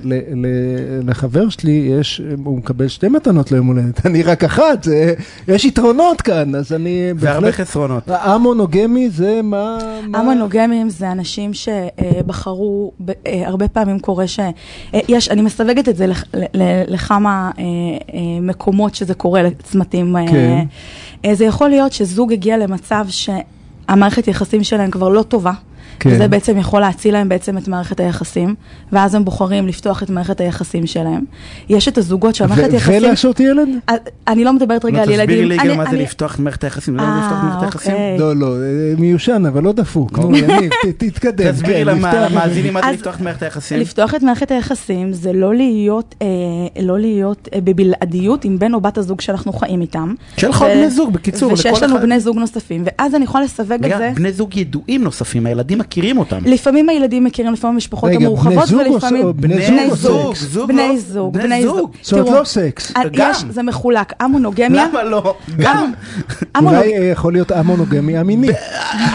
[1.05, 1.71] לחבר שלי
[2.01, 5.15] יש, הוא מקבל שתי מתנות ליום הולדת, אני רק אחת, זה-
[5.49, 8.03] יש יתרונות כאן, אז אני והרבה חסרונות.
[8.09, 9.79] המונוגמי זה מה...
[10.09, 12.93] מה- המונוגמים זה אנשים שבחרו,
[13.45, 17.69] הרבה פעמים קורה שיש, אני מסווגת את זה לכ- ל- לכמה אה, אה,
[18.43, 20.17] מקומות שזה קורה, לצמתים.
[20.17, 20.65] אה, כן.
[21.25, 25.53] אה, זה יכול להיות שזוג הגיע למצב שהמערכת יחסים שלהם כבר לא טובה.
[26.01, 26.11] כן.
[26.11, 28.55] וזה בעצם יכול להציל להם בעצם את מערכת היחסים,
[28.93, 31.25] ואז הם בוחרים לפתוח את מערכת היחסים שלהם.
[31.69, 32.95] יש את הזוגות שהמערכת ו- יחסים...
[33.03, 33.69] ולעשות ילד?
[33.89, 33.95] אה,
[34.29, 35.27] אני לא מדברת רגע לא, על ילדים.
[35.27, 37.43] תסבירי לי אני- גם מה זה אני- לפתוח את מערכת היחסים, לא לפתוח את אה,
[37.45, 37.93] מערכת היחסים?
[37.93, 38.19] אוקיי.
[38.19, 38.61] לא, לא, אה,
[38.99, 40.19] מיושן, אבל לא דפוק.
[40.19, 41.53] נו, יניב, ת- תתקדם.
[41.53, 43.81] תסבירי כן, למאזינים מה זה אז- לפתוח את מערכת היחסים.
[43.81, 46.27] לפתוח את מערכת היחסים זה לא להיות, אה,
[46.83, 50.15] לא להיות אה, בבלעדיות עם בן או בת הזוג שאנחנו חיים איתם.
[50.37, 51.99] שיהיה לך עוד בני זוג, בקיצור, ושיש לנו.
[52.01, 54.13] בני זוג נוספים, ואז אני יכולה לסווג את זה.
[54.15, 56.39] בני זוג ידועים נוספים, הילדים מכירים אותם.
[56.45, 59.33] לפעמים הילדים מכירים, לפעמים המשפחות המורחבות, ולפעמים...
[59.37, 60.35] בני זוג
[60.69, 61.91] בני זוג, בני זוג.
[62.03, 62.93] זאת לא סקס.
[62.97, 63.03] אה.
[63.13, 65.35] יש, זה מחולק, המונוגמיה, למה לא?
[65.59, 65.93] גם.
[66.59, 68.49] אולי אה, יכול להיות המונוגמי המיני.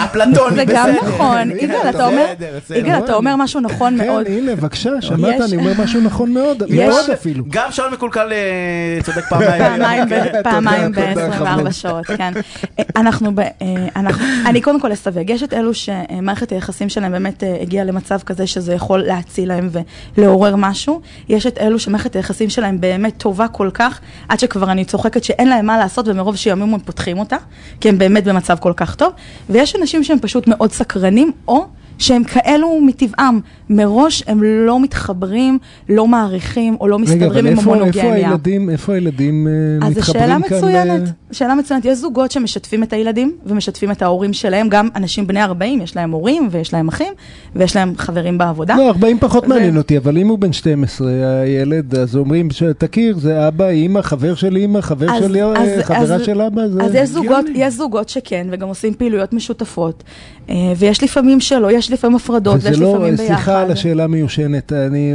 [0.06, 1.08] אפלטון, זה גם בסדר.
[1.10, 2.78] נכון, יגאל, אתה אומר, בסדר, בסדר.
[2.78, 4.26] יגאל, אתה אומר משהו נכון כן, מאוד.
[4.28, 7.44] הנה, בבקשה, שמעת, אני אומר משהו נכון מאוד, יש- מאוד אפילו.
[7.50, 9.52] גם שאול מקולקל אה, צודק פעמיים.
[9.64, 11.72] פעמיים ב- תודה, פעמיים תודה, ב-24 חמוד.
[11.72, 12.34] שעות, כן.
[12.96, 13.42] אנחנו, ב-
[13.96, 18.20] אנחנו, אני קודם כל אסווג, יש את אלו שמערכת היחסים שלהם באמת אה, הגיעה למצב
[18.20, 19.70] כזה שזה יכול להציל להם
[20.18, 24.00] ולעורר משהו, יש את אלו שמערכת היחסים שלהם באמת טובה כל כך,
[24.30, 27.38] עד שכבר אני צוחקת שאין להם מה לעשות ומרוב שימים הם פותחים אותה,
[27.82, 29.14] כי הם באמת במצב כל כך טוב,
[29.50, 31.81] ויש אנשים שהם פשוט מאוד סקרנים, או...
[32.02, 33.40] שהם כאלו מטבעם,
[33.70, 38.04] מראש הם לא מתחברים, לא מעריכים או לא רגע, מסתדרים אבל עם איפה- המונוגמיה.
[38.04, 40.58] איפה הילדים, איפה הילדים אה, אז זו מתחברים שאלה כאן?
[40.58, 41.86] מצוינת, ל- שאלה מצוינת.
[41.86, 46.12] יש זוגות שמשתפים את הילדים ומשתפים את ההורים שלהם, גם אנשים בני 40, יש להם
[46.12, 47.14] הורים ויש להם אחים
[47.56, 48.76] ויש להם חברים בעבודה.
[48.78, 51.12] לא, 40 פחות ו- מעניין אותי, אבל אם הוא בן 12,
[51.44, 52.48] הילד, אז אומרים,
[52.78, 56.68] תכיר, זה אבא, אימא, חבר של אימא, חבר אז- של אז- חברה אז- של אבא,
[56.68, 57.46] זה אז יש זוגות.
[57.56, 60.04] יש זוגות שכן, וגם עושים פעילויות משותפות,
[60.50, 63.26] אה, ויש לפעמים שלא, יש לפעמים הפרדות, ויש לא, לפעמים ביחד.
[63.26, 65.14] סליחה על השאלה המיושנת, אני,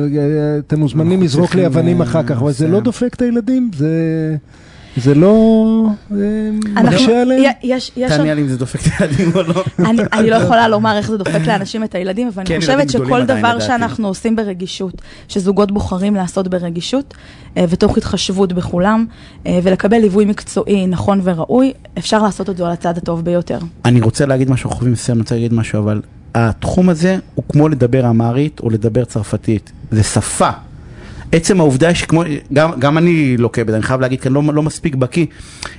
[0.59, 2.68] אתם מוזמנים לזרוק לי אבנים אה, אחר כך, אבל זה.
[2.68, 4.37] לא דופק את הילדים, זה,
[4.97, 6.16] זה לא אה,
[6.83, 7.53] מקשה עליהם.
[8.09, 9.64] תעני על אם זה דופק את הילדים או לא.
[10.12, 13.07] אני, לא יכולה לומר איך זה דופק לאנשים את הילדים, אבל כן, אני ילדים חושבת
[13.07, 13.61] שכל דבר.
[13.61, 17.14] שאנחנו עושים ברגישות, שזוגות בוחרים לעשות ברגישות,
[17.57, 19.07] אה, ותוך התחשבות בכולם,
[19.47, 23.59] אה, ולקבל ליווי מקצועי נכון וראוי, אפשר לעשות את זה על הצד הטוב ביותר.
[23.85, 26.01] אני רוצה להגיד משהו, חייבים לסיים, אני רוצה להגיד משהו, אבל
[26.37, 29.72] התחום הזה הוא כמו לדבר אמרית או לדבר צרפתית.
[29.91, 30.51] זה שפה.
[31.32, 32.22] עצם העובדה שכמו,
[32.53, 35.26] גם, גם אני לוקה בזה, אני חייב להגיד, כי אני לא, לא מספיק בקיא.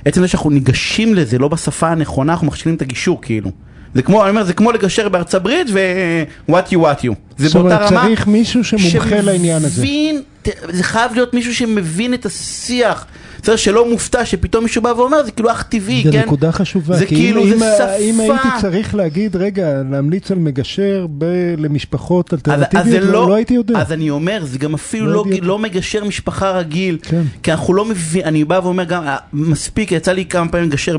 [0.04, 3.50] עצם זה שאנחנו ניגשים לזה לא בשפה הנכונה, אנחנו מכשילים את הגישור כאילו.
[3.94, 7.12] זה כמו, אני אומר, זה כמו לגשר בארצות הברית ו-what you what you.
[7.38, 8.02] זה זאת אומרת, באותה רמה.
[8.06, 9.70] צריך מישהו שמומחה לעניין הזה.
[9.70, 10.22] שמבין,
[10.68, 13.06] זה חייב להיות מישהו שמבין את השיח.
[13.42, 16.22] בסדר, שלא מופתע שפתאום מישהו בא ואומר, זה כאילו אך טבעי, זו כן?
[16.22, 17.96] נקודה חשובה, זה כי כאילו, אם, זה אם, שפה.
[18.00, 23.34] אם הייתי צריך להגיד, רגע, להמליץ על מגשר ב- למשפחות זה אלטרנטיביות, לא, לא, לא
[23.34, 23.78] הייתי יודע.
[23.78, 25.36] אז אני אומר, זה גם אפילו לא לא.
[25.42, 27.22] לא מגשר משפחה רגיל, כן.
[27.42, 30.96] כי אנחנו לא מבין, אני בא ואומר גם, אה, מספיק, יצא לי כמה פעמים לגשר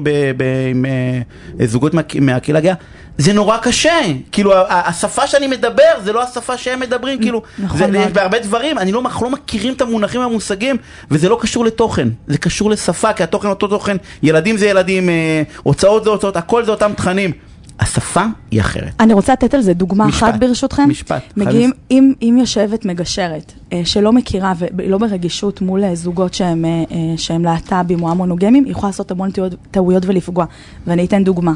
[0.71, 2.73] עם אה, זוגות מה, מהקהילה הגאה,
[3.17, 3.95] זה נורא קשה,
[4.31, 8.07] כאילו השפה שאני מדבר זה לא השפה שהם מדברים, כאילו, נכון זה, מאוד.
[8.07, 10.75] יש בהרבה דברים, אני לא, אנחנו לא מכירים את המונחים והמושגים,
[11.11, 15.43] וזה לא קשור לתוכן, זה קשור לשפה, כי התוכן אותו תוכן, ילדים זה ילדים, אה,
[15.63, 17.31] הוצאות זה הוצאות, הכל זה אותם תכנים,
[17.79, 18.91] השפה היא אחרת.
[18.99, 20.89] אני רוצה לתת על זה דוגמה משפט, אחת ברשותכם.
[20.89, 26.33] משפט, מגיעים, חייב- אם, אם יושבת מגשרת אה, שלא מכירה ולא ברגישות מול אה, זוגות
[26.33, 26.71] שהם, אה,
[27.17, 29.29] שהם להט"בים או המונוגמים, היא יכולה לעשות המון
[29.71, 30.45] טעויות ולפגוע.
[30.87, 31.53] ואני אתן דוגמה.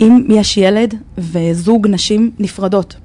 [0.00, 2.96] אם יש ילד וזוג נשים נפרדות,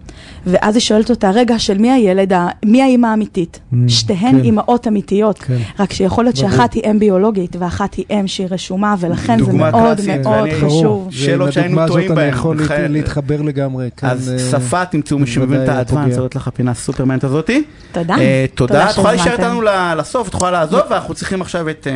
[0.47, 3.59] ואז היא שואלת אותה, רגע, של מי הילד, ה- מי האימא האמיתית?
[3.73, 4.43] Mm, שתיהן כן.
[4.43, 5.57] אימהות אמיתיות, כן.
[5.79, 6.35] רק שיכול להיות.
[6.35, 10.55] שאחת היא אם ביולוגית ואחת היא אם שהיא רשומה, ולכן זה מאוד קלאסית, מאוד ואני-
[10.55, 11.07] חשוב.
[11.11, 12.29] שאלות שהיינו טועים הזאת בהן.
[12.29, 13.89] אני יכול חי- להתחבר לגמרי.
[13.97, 16.15] כאן, אז אה, שפה תמצאו מי שמבין את האדוונס, פוגע.
[16.15, 17.63] זאת לך פינה סופרמנט הזאתי.
[17.91, 18.15] תודה.
[18.17, 19.31] אה, תודה, את יכולה להישאר.
[19.31, 21.87] איתנו ל- לסוף, את יכולה לעזוב, ואנחנו צריכים עכשיו את...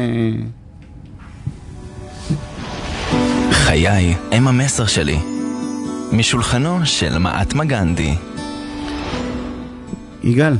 [3.69, 5.19] חיי הם המסר שלי.
[6.11, 8.15] משולחנו של מעטמה גנדי.
[10.23, 10.53] יגאל,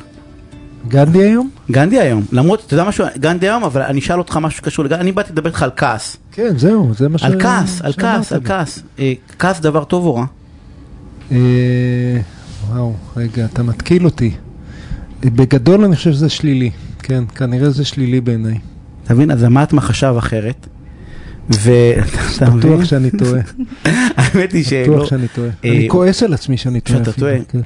[0.87, 1.49] גנדי היום?
[1.71, 5.01] גנדי היום, למרות, אתה יודע משהו, גנדי היום, אבל אני אשאל אותך משהו שקשור לגנדי,
[5.01, 6.17] אני באתי לדבר איתך על כעס.
[6.31, 7.23] כן, זהו, זה מה ש...
[7.23, 8.41] על כעס, על כעס, על.
[8.43, 8.83] כעס.
[8.99, 10.25] אה, כעס דבר טוב או רע?
[11.31, 11.37] אה,
[12.69, 14.31] וואו, רגע, אתה מתקיל אותי.
[15.21, 16.71] בגדול אני חושב שזה שלילי.
[17.03, 18.59] כן, כנראה זה שלילי בעיניי.
[19.03, 19.31] אתה מבין?
[19.31, 20.67] אז המעטמה חשב אחרת.
[21.49, 22.73] ואתה מבין?
[22.73, 23.41] בטוח שאני טועה.
[24.17, 24.95] האמת היא שלא...
[24.95, 25.49] בטוח שאני טועה.
[25.65, 26.99] אה, אני כועס על עצמי שאני טועה.
[26.99, 27.59] שאתה טועה, כן.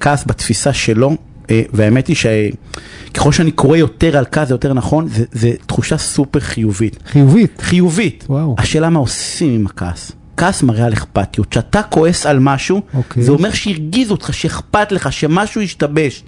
[0.00, 1.16] כעס, בתפיסה שלו,
[1.50, 6.40] אה, והאמת היא שככל שאני קורא יותר על כעס זה יותר נכון, זה תחושה סופר
[6.40, 6.98] חיובית.
[7.06, 7.60] חיובית.
[7.60, 8.24] חיובית.
[8.28, 8.54] וואו.
[8.58, 10.12] השאלה מה עושים עם הכעס.
[10.36, 11.46] כעס מראה על אכפתיות.
[11.50, 13.22] כשאתה כועס על משהו, אוקיי.
[13.22, 16.22] זה אומר שהרגיז אותך, שאכפת לך, שמשהו השתבש.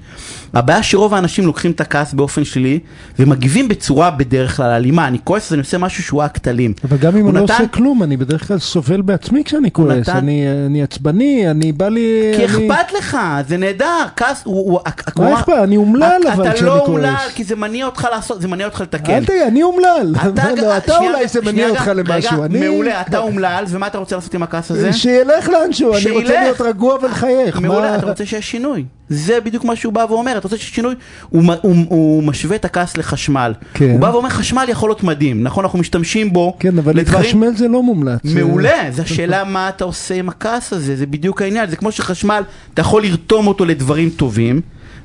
[0.54, 2.78] הבעיה שרוב האנשים לוקחים את הכעס באופן שלילי,
[3.18, 5.06] ומגיבים בצורה בדרך כלל אלימה.
[5.08, 6.72] אני כועס אז אני עושה משהו שהוא אקט אלים.
[6.84, 9.98] אבל גם אם אני לא נתן- עושה כלום, אני בדרך כלל סובל בעצמי כשאני כועס.
[10.08, 12.32] נתן- אני אני עצבני, אני בא לי...
[12.36, 13.16] כי אני- אכפת לך,
[13.48, 13.84] זה נהדר,
[14.16, 14.56] כעס הוא...
[14.72, 14.80] הוא-
[15.16, 15.52] מה אכפת?
[15.62, 16.88] אני אומלל אתה- אבל אתה כשאני לא כועס.
[16.88, 19.12] אומלל, כי זה מניע אותך לעשות, זה מניע אותך לתקן.
[19.12, 20.14] אל תגיד, אני אומלל.
[20.26, 22.44] אתה, לא, אתה אולי זה מניע אותך רגע, למשהו.
[22.44, 22.68] אני...
[22.68, 24.92] מעולה, אתה אומלל, ומה אתה רוצה לעשות עם הכעס הזה?
[24.92, 26.40] שילך לאנשהו, אני רוצה.
[26.42, 27.60] להיות רגוע ולחייך.
[27.60, 28.84] מעולה, אתה רוצה שיש שינוי.
[29.08, 30.94] זה בדיוק מה שהוא בא ואומר, אתה רוצה שיש שינוי,
[31.28, 33.52] הוא, מ- הוא, הוא משווה את הכעס לחשמל.
[33.74, 33.90] כן.
[33.90, 35.64] הוא בא ואומר חשמל יכול להיות מדהים, נכון?
[35.64, 37.18] אנחנו משתמשים בו כן, אבל לדברים...
[37.22, 38.20] להתחשמל זה לא מומלץ.
[38.24, 42.42] מעולה, זו השאלה מה אתה עושה עם הכעס הזה, זה בדיוק העניין, זה כמו שחשמל,
[42.74, 44.60] אתה יכול לרתום אותו לדברים טובים,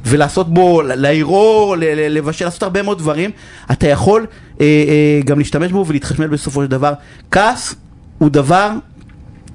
[0.06, 3.30] ולעשות בו, לעירו, ל- ל- לבשל, לעשות הרבה מאוד דברים,
[3.72, 4.26] אתה יכול
[4.62, 6.94] אה, אה, גם להשתמש בו ולהתחשמל בסופו של דבר.
[7.32, 7.76] כעס
[8.22, 8.70] הוא דבר,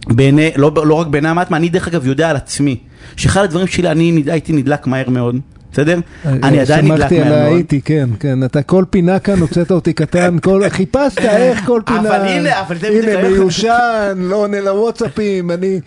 [0.09, 2.77] בעיני, לא, לא רק בעיני המעטמה, אני דרך אגב יודע על עצמי,
[3.17, 5.37] שאחד הדברים שלי, אני הייתי נדלק מהר מאוד,
[5.73, 5.99] בסדר?
[6.25, 7.53] אני עדיין נדלק שמחתי על מהר מאוד.
[7.53, 8.45] ההייתי, כן, כן.
[8.45, 12.01] אתה כל פינה כאן הוצאת אותי קטן, כל- חיפשת איך כל פינה.
[12.01, 13.29] אבל הנה, אבל זה הנה.
[13.29, 15.81] מיושן, לא עונה לוואטסאפים, אני...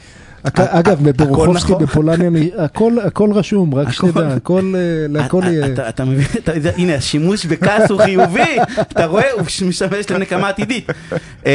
[0.55, 1.83] אגב, בבורוכובסקי נכון.
[1.85, 2.51] בפולניה, אני-
[3.03, 5.65] הכל רשום, רק שתדע, הכל, אה, להכל יהיה.
[5.89, 6.25] אתה- מבין,
[6.77, 8.41] הנה השימוש בכעס הוא חיובי,
[8.81, 10.87] אתה רואה, הוא משמש לנקמה עתידית.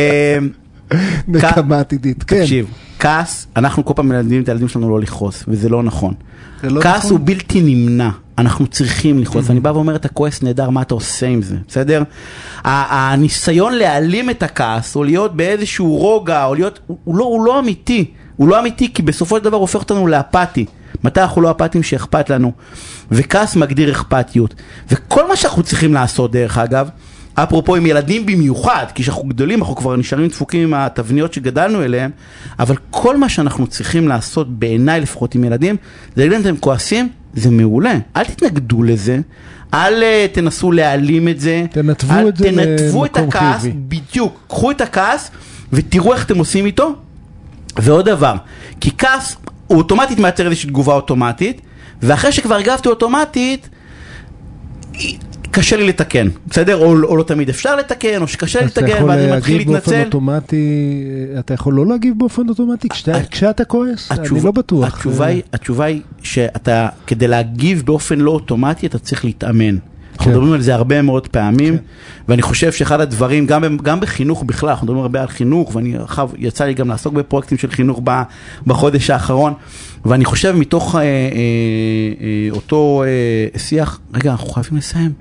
[1.28, 2.40] נקמה עתידית, כן.
[2.40, 2.66] תקשיב,
[2.98, 6.14] כעס, אנחנו כל פעם מלמדים את הילדים שלנו לא לכעוס, וזה לא נכון.
[6.62, 7.10] לא כעס נכון?
[7.10, 11.26] הוא בלתי נמנע, אנחנו צריכים לכעוס, ואני בא ואומר, אתה כועס נהדר, מה אתה עושה
[11.26, 12.02] עם זה, בסדר?
[12.64, 18.04] הניסיון להעלים את הכעס, או להיות באיזשהו רוגע, או להיות, הוא- לא- הוא לא אמיתי,
[18.36, 20.64] הוא לא אמיתי, כי בסופו של דבר הוא הופך אותנו לאפאתי.
[21.04, 22.52] מתי אנחנו לא אפאתיים שאכפת לנו?
[23.10, 24.54] וכעס מגדיר אכפתיות.
[24.90, 26.88] וכל מה שאנחנו צריכים לעשות, דרך אגב,
[27.34, 32.10] אפרופו עם ילדים במיוחד, כי כשאנחנו גדולים אנחנו כבר נשארים דפוקים עם התבניות שגדלנו אליהם,
[32.58, 35.76] אבל כל מה שאנחנו צריכים לעשות, בעיניי לפחות עם ילדים,
[36.16, 39.20] זה להגיד להם אתם כועסים, זה מעולה, אל תתנגדו לזה,
[39.74, 43.78] אל אה, תנסו להעלים את זה, תנתבו אל את זה תנתבו את הכעס, חיובי.
[43.88, 45.30] בדיוק, קחו את הכעס
[45.72, 46.92] ותראו איך אתם עושים איתו,
[47.76, 48.34] ועוד דבר,
[48.80, 51.60] כי כעס הוא אוטומטית מייצר איזושהי תגובה אוטומטית,
[52.02, 53.68] ואחרי שכבר הגבתי אוטומטית,
[55.54, 56.76] קשה לי לתקן, בסדר?
[56.76, 59.72] או, או לא תמיד אפשר לתקן, או שקשה לי אתה לתקן, יכול ואני מתחיל להגיב
[59.72, 60.06] באופן להתנצל.
[60.06, 61.04] אוטומטי,
[61.38, 64.12] אתה יכול לא להגיב באופן אוטומטי כשאתה- כשאתה כועס?
[64.12, 64.94] אני התשובה- לא בטוח.
[64.94, 69.76] התשובה היא, התשובה היא שאתה, כדי להגיב באופן לא אוטומטי, אתה צריך להתאמן.
[70.12, 70.30] אנחנו כן.
[70.30, 71.76] מדברים על זה הרבה מאוד פעמים,
[72.28, 76.30] ואני חושב שאחד הדברים, גם, גם בחינוך בכלל, אנחנו מדברים הרבה על חינוך, ואני עכשיו,
[76.38, 78.22] יצא לי גם לעסוק בפרויקטים של חינוך ב,
[78.66, 79.52] בחודש האחרון,
[80.04, 81.26] ואני חושב מתוך אה, אה, אה,
[82.50, 85.12] אותו אה, שיח, רגע, אנחנו חייבים לסיים.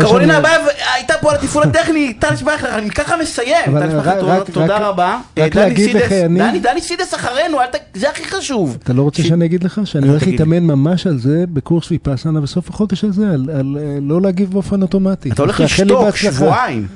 [0.00, 0.60] קרולינה אביב
[0.94, 3.78] הייתה פה על התפעול הטכני, טל שבחר, אני ככה מסיים.
[3.80, 5.18] טל שבחר, רק- תודה- רבה.
[5.38, 7.58] רק אה, דני להגיד לך, אני- דני, דני סידס אחרינו,
[7.94, 8.78] זה הכי חשוב.
[8.82, 10.30] אתה לא רוצה שאני אגיד לך שאני הולך לי.
[10.32, 15.30] להתאמן ממש על זה בקורס ויפאסנה בסוף החודש הזה, על אה, לא להגיב באופן אוטומטי.
[15.30, 16.16] אתה הולך לשתוק.
[16.16, 16.86] שבועיים,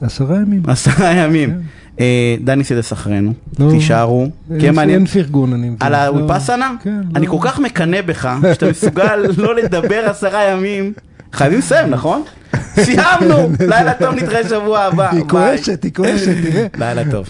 [0.00, 0.62] עשרה ימים.
[0.68, 1.60] עשרה ימים.
[2.00, 3.70] אה, דני סידס אחרינו, לא.
[3.70, 4.26] תישארו,
[4.60, 4.98] אין- מעניין.
[4.98, 5.76] אין פרגון, אני מבין.
[5.80, 5.96] על לא.
[6.06, 6.72] הוויפאסנה?
[6.82, 7.30] כן, אני לא.
[7.32, 10.92] כל כך מקנא בך, שאתה מסוגל לא לדבר עשרה ימים.
[11.32, 12.22] חייבים לסיים, נכון?
[12.84, 13.50] סיימנו!
[13.70, 15.10] לילה טוב, נתראה שבוע הבא.
[15.10, 15.24] היא.
[15.28, 16.66] כועשת, היא כועשת, תראה.
[16.78, 17.28] לילה טוב.